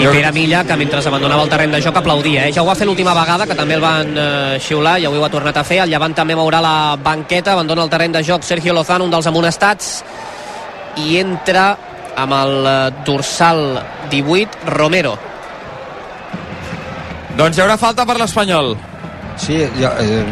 [0.00, 2.52] I Pere Milla, que mentre abandonava el terreny de joc aplaudia, eh?
[2.56, 5.26] ja ho va fer l'última vegada que també el van eh, xiular i avui ho
[5.26, 8.46] ha tornat a fer, el Llevant també mourà la banqueta, abandona el terreny de joc
[8.46, 9.90] Sergio Lozano, un dels amonestats.
[11.04, 11.66] I entra
[12.16, 13.64] amb el eh, dorsal
[14.10, 15.16] 18 Romero.
[17.36, 18.74] Doncs hi haurà falta per l'Espanyol.
[19.40, 20.24] Sí, ja, eh,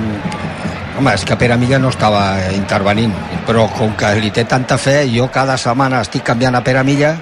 [0.98, 2.24] home, és que Pere Milla no estava
[2.56, 3.12] intervenint
[3.48, 7.14] però com que li té tanta fe jo cada setmana estic canviant a Pere Milla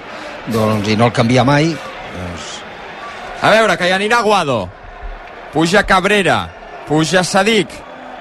[0.53, 1.73] doncs, i no el canvia mai
[3.41, 4.67] a veure, que hi anirà Guado.
[5.53, 6.49] Puja Cabrera.
[6.87, 7.69] Puja Sadik.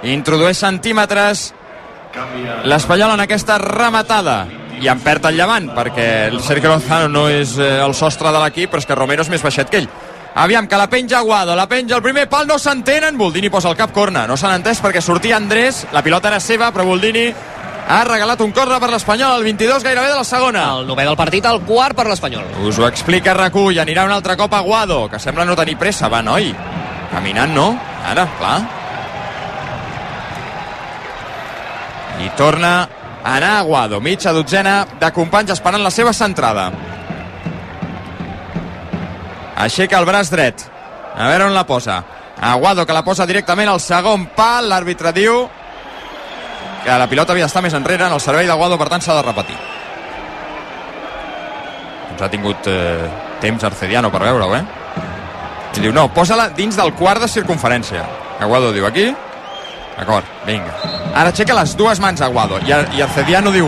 [0.05, 1.53] Introdueix centímetres.
[2.69, 4.45] L'Espanyol en aquesta rematada.
[4.77, 8.43] I en perd el llevant, perquè el Sergio Lozano no és eh, el sostre de
[8.43, 9.89] l'equip, però és que Romero és més baixet que ell.
[10.37, 13.79] Aviam, que la penja Guado, la penja el primer pal, no s'entenen, Boldini posa el
[13.79, 17.31] cap corna, no s'han entès perquè sortia Andrés, la pilota era seva, però Boldini
[17.87, 20.65] ha regalat un corre per l'Espanyol, el 22 gairebé de la segona.
[20.79, 22.49] El novè del partit, el quart per l'Espanyol.
[22.67, 26.11] Us ho explica Recull, anirà un altre cop a Guado, que sembla no tenir pressa,
[26.11, 26.51] va, noi.
[27.13, 27.71] Caminant, no?
[28.07, 28.59] Ara, clar.
[32.21, 32.89] i torna
[33.25, 36.71] a anar Aguado, mitja dotzena de companys esperant la seva centrada.
[39.57, 40.67] Aixeca el braç dret.
[41.17, 42.03] A veure on la posa.
[42.41, 44.69] Aguado que la posa directament al segon pal.
[44.69, 45.47] L'àrbitre diu
[46.87, 49.23] que la pilota havia d'estar més enrere en el servei d'Aguado, per tant s'ha de
[49.27, 49.57] repetir.
[52.13, 53.09] Doncs ha tingut eh,
[53.43, 54.63] temps Arcediano per veure-ho, eh?
[55.77, 58.05] I diu, no, posa-la dins del quart de circunferència.
[58.41, 59.11] Aguado diu, aquí?
[59.97, 60.77] D'acord, vinga.
[61.11, 63.67] Ara aixeca les dues mans Aguado i, i Arcediano diu,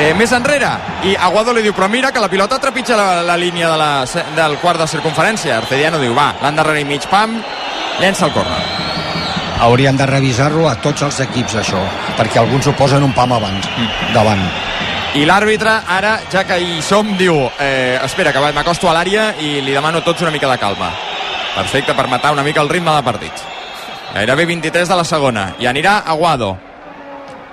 [0.00, 0.72] eh, més enrere
[1.04, 3.90] i Aguado li diu, però mira que la pilota trepitja la, la línia de la,
[4.38, 7.36] del quart de circunferència Arcediano diu, va, l'endarrere i mig pam
[8.00, 9.25] llença el córner
[9.60, 11.80] Haurien de revisar-lo a tots els equips, això,
[12.18, 13.68] perquè alguns ho posen un pam abans,
[14.14, 14.42] davant.
[15.16, 19.62] i l'àrbitre ara, ja que hi som, diu eh, espera, que m'acosto a l'àrea i
[19.64, 20.92] li demano tots una mica de calma.
[21.56, 23.46] Perfecte per matar una mica el ritme de partit
[24.16, 25.50] gairebé 23 de la segona.
[25.60, 26.54] I anirà Aguado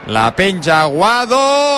[0.07, 1.37] La penja Aguado,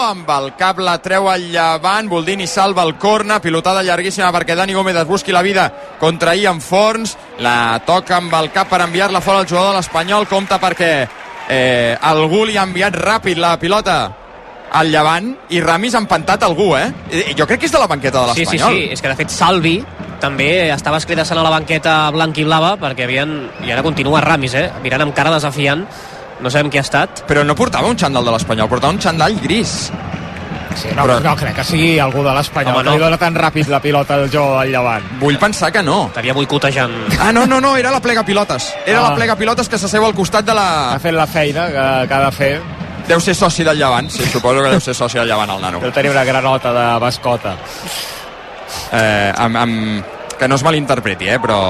[0.10, 4.74] amb el cap la treu al llevant, Boldini salva el corna, pilotada llarguíssima perquè Dani
[4.74, 5.68] Gómez es busqui la vida
[6.02, 10.26] contra Ian Forns, la toca amb el cap per enviar-la fora al jugador de l'Espanyol,
[10.28, 10.90] compta perquè
[11.50, 14.00] eh, algú li ha enviat ràpid la pilota
[14.74, 16.90] al llevant i Ramis ha empantat algú, eh?
[17.38, 18.74] Jo crec que és de la banqueta de Sí, sí, l'Espanyol.
[18.74, 19.76] sí, és que de fet Salvi
[20.20, 24.58] també estava escridassant a la banqueta blanc i blava perquè havien, i ara continua Ramis,
[24.58, 24.66] eh?
[24.82, 25.86] mirant amb cara desafiant,
[26.42, 27.24] no sabem qui ha estat.
[27.30, 29.92] Però no portava un xandall de l'Espanyol, portava un xandall gris.
[30.76, 31.22] Sí, no, Però...
[31.24, 32.96] no crec que sigui algú de l'Espanyol, Home, que no.
[32.98, 35.06] li dona tan ràpid la pilota al jo al llevant.
[35.22, 36.08] Vull pensar que no.
[36.10, 36.92] Estaria boicotejant.
[37.18, 38.74] Ah, no, no, no, era la plega pilotes.
[38.86, 39.10] Era Ah.
[39.12, 40.66] la plega pilotes que s'asseu al costat de la...
[40.96, 42.52] Ha fet la feina que, que ha de fer.
[43.08, 45.80] Deu ser soci del Llevant, sí, suposo que deu ser soci del Llevant, el nano.
[45.80, 47.56] Deu tenir una granota de mascota.
[48.92, 50.12] Eh, amb, amb...
[50.36, 51.62] Que no es malinterpreti, eh, però...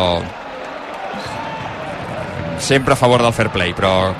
[2.58, 4.14] Sempre a favor del fair play, però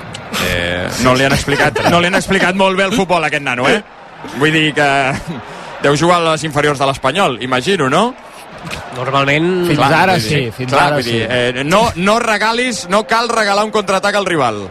[0.46, 3.68] eh, no, li han explicat, no li han explicat molt bé el futbol aquest nano,
[3.68, 3.82] eh?
[4.40, 4.88] Vull dir que
[5.84, 8.08] deu jugar a les inferiors de l'Espanyol, imagino, no?
[8.96, 9.66] Normalment...
[9.68, 11.26] Fins Clar, ara sí, fins clar, ara vull dir, sí.
[11.28, 14.64] Eh, no, no regalis, no cal regalar un contraatac al rival.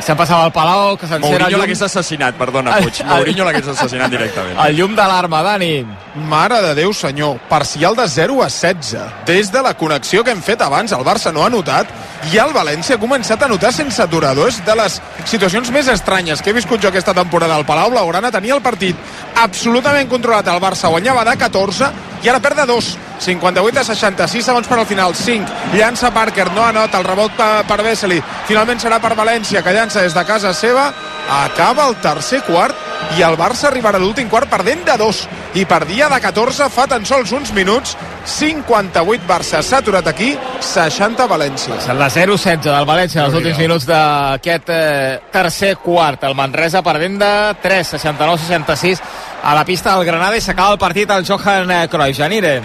[0.00, 1.60] Se'n passava al Palau, que s'encén el Mourinho llum...
[1.60, 3.00] l'hagués assassinat, perdona, Puig.
[3.02, 4.58] el- Mourinho l'hagués assassinat directament.
[4.64, 5.84] El llum d'alarma, Dani.
[6.28, 7.36] Mare de Déu, senyor.
[7.48, 8.96] Parcial de 0 a 16.
[9.26, 11.86] Des de la connexió que hem fet abans, el Barça no ha notat
[12.32, 14.48] i el València ha començat a notar sense aturador.
[14.48, 18.32] És de les situacions més estranyes que he viscut jo aquesta temporada al Palau Blaugrana.
[18.32, 18.96] Tenia el partit
[19.36, 20.48] absolutament controlat.
[20.48, 21.92] El Barça guanyava de 14
[22.24, 22.92] i ara perd de 2.
[23.22, 25.14] 58 a 66 segons per al final.
[25.14, 25.74] 5.
[25.76, 26.98] Llança Parker, no anota.
[26.98, 28.20] El rebot per, per Vesely.
[28.50, 30.90] Finalment serà per València, que llança des de casa seva.
[31.32, 35.20] Acaba el tercer quart i el Barça arribarà a l'últim quart perdent de 2
[35.60, 37.96] i perdia de 14 fa tan sols uns minuts
[38.38, 43.60] 58 Barça s'ha aturat aquí 60 València És la 0-16 del València en els últims
[43.60, 46.24] minuts d'aquest eh, tercer quart.
[46.24, 49.02] El Manresa perdent de 3, 69-66
[49.42, 52.22] a la pista del Granada i s'acaba el partit al Johan eh, Cruyff.
[52.22, 52.60] Janire.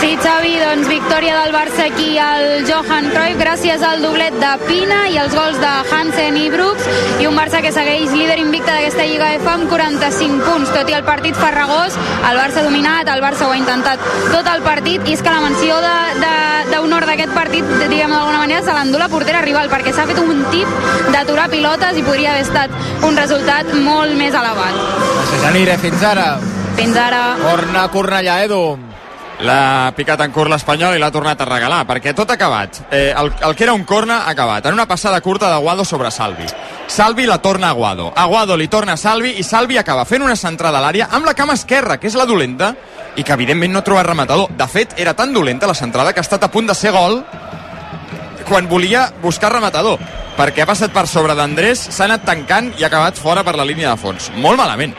[0.00, 5.00] Sí, Xavi, doncs victòria del Barça aquí al Johan Cruyff gràcies al doblet de Pina
[5.10, 6.86] i els gols de Hansen i Brooks
[7.22, 10.96] i un Barça que segueix líder invicte d'aquesta Lliga F amb 45 punts, tot i
[10.96, 14.02] el partit farragós el Barça ha dominat, el Barça ho ha intentat
[14.32, 18.74] tot el partit i és que la menció d'honor d'aquest partit, diguem d'alguna manera, se
[18.74, 20.68] l'endú la portera rival perquè s'ha fet un tip
[21.14, 24.78] d'aturar pilotes i podria haver estat un resultat molt més elevat.
[25.28, 25.78] Gràcies, Janire.
[25.82, 26.28] Fins ara.
[26.78, 27.24] Fins ara.
[27.42, 28.87] Torna Cornellà, Edu.
[29.38, 32.80] L'ha picat en curt l'Espanyol i l'ha tornat a regalar, perquè tot acabat.
[32.90, 34.66] Eh, el, el que era un corna acabat.
[34.66, 36.46] En una passada curta d'Aguado sobre Salvi.
[36.88, 38.12] Salvi la torna a Aguado.
[38.16, 41.36] Aguado li torna a Salvi i Salvi acaba fent una centrada a l'àrea amb la
[41.38, 42.74] cama esquerra, que és la dolenta,
[43.14, 44.50] i que evidentment no troba rematador.
[44.58, 47.22] De fet, era tan dolenta la centrada que ha estat a punt de ser gol
[48.48, 50.00] quan volia buscar rematador
[50.38, 53.66] perquè ha passat per sobre d'Andrés, s'ha anat tancant i ha acabat fora per la
[53.66, 54.30] línia de fons.
[54.38, 54.94] Molt malament.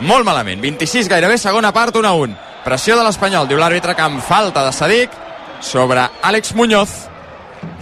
[0.00, 0.60] Molt malament.
[0.62, 2.53] 26 gairebé, segona part, 1 a 1.
[2.64, 5.12] Pressió de l'Espanyol, diu l'àrbitre que amb falta de Sadik
[5.60, 6.94] sobre Àlex Muñoz.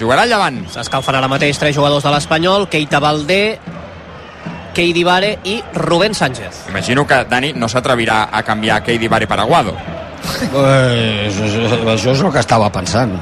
[0.00, 0.58] Jugarà llevant.
[0.74, 3.60] S'escalfen ara mateix tres jugadors de l'Espanyol, Keita Valdé,
[4.74, 6.64] Keidi Vare i Rubén Sánchez.
[6.74, 9.76] Imagino que Dani no s'atrevirà a canviar Keidi Vare per Aguado.
[10.50, 11.38] Pues,
[11.94, 13.14] això és el que estava pensant.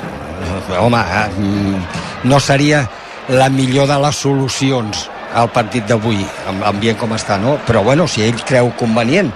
[0.81, 1.85] Home, eh, mm,
[2.25, 2.87] no seria
[3.29, 7.59] la millor de les solucions al partit d'avui, amb ambient com està, no?
[7.67, 9.29] Però bueno, si ell creu convenient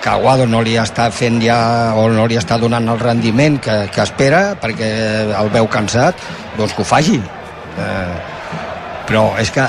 [0.00, 1.58] que Aguado no li està fent ja
[1.98, 4.90] o no li està donant el rendiment que, que espera perquè
[5.36, 6.20] el veu cansat,
[6.56, 7.18] doncs que ho faci.
[7.20, 8.14] Eh,
[9.10, 9.64] però és que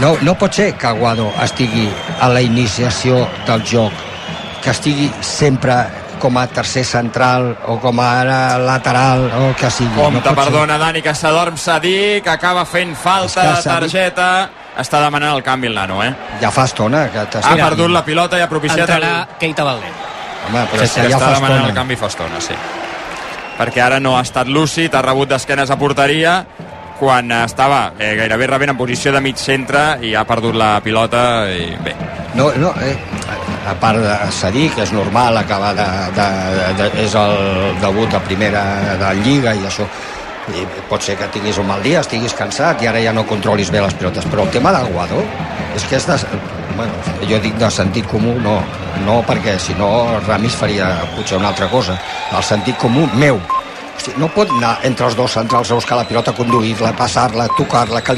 [0.00, 1.86] no, no pot ser que Aguado estigui
[2.20, 4.04] a la iniciació del joc,
[4.64, 5.76] que estigui sempre
[6.18, 8.24] com a tercer central o com a
[8.58, 9.92] lateral o el que sigui.
[9.98, 10.44] Compte, no pot ser.
[10.44, 14.30] perdona, Dani, que s'adorm Sadik, acaba fent falta de targeta
[14.78, 16.12] està demanant el canvi el nano, eh?
[16.42, 17.46] Ja fa estona que t'has...
[17.46, 18.96] Ha perdut la pilota i ha propiciat el...
[19.02, 19.92] Entrarà Keita Valdé.
[20.48, 21.68] Home, però Sí, que ja està fa demanant estona.
[21.72, 22.54] el canvi fa estona, sí.
[23.56, 26.34] Perquè ara no ha estat lúcid, ha rebut d'esquenes a porteria,
[27.00, 31.46] quan estava eh, gairebé rebent en posició de mig centre i ha perdut la pilota
[31.52, 31.92] i bé.
[32.36, 32.94] No, no, eh,
[33.68, 36.26] a part de cedir, que és normal acabar de, de,
[36.78, 37.34] de, és el
[37.82, 38.62] debut de primera
[39.00, 39.88] de Lliga i això
[40.54, 43.72] i pot ser que tinguis un mal dia, estiguis cansat i ara ja no controlis
[43.74, 45.24] bé les pilotes però el tema del Guadó
[45.74, 46.16] és que és de,
[46.76, 46.92] bueno,
[47.28, 48.60] jo dic de sentit comú no,
[49.04, 49.88] no perquè si no
[50.26, 51.98] Ramis faria potser una altra cosa.
[52.32, 53.40] El sentit comú meu.
[53.96, 58.02] Hosti, no pot anar entre els dos centrals a buscar la pilota, conduir-la, passar-la, tocar-la,
[58.04, 58.14] que li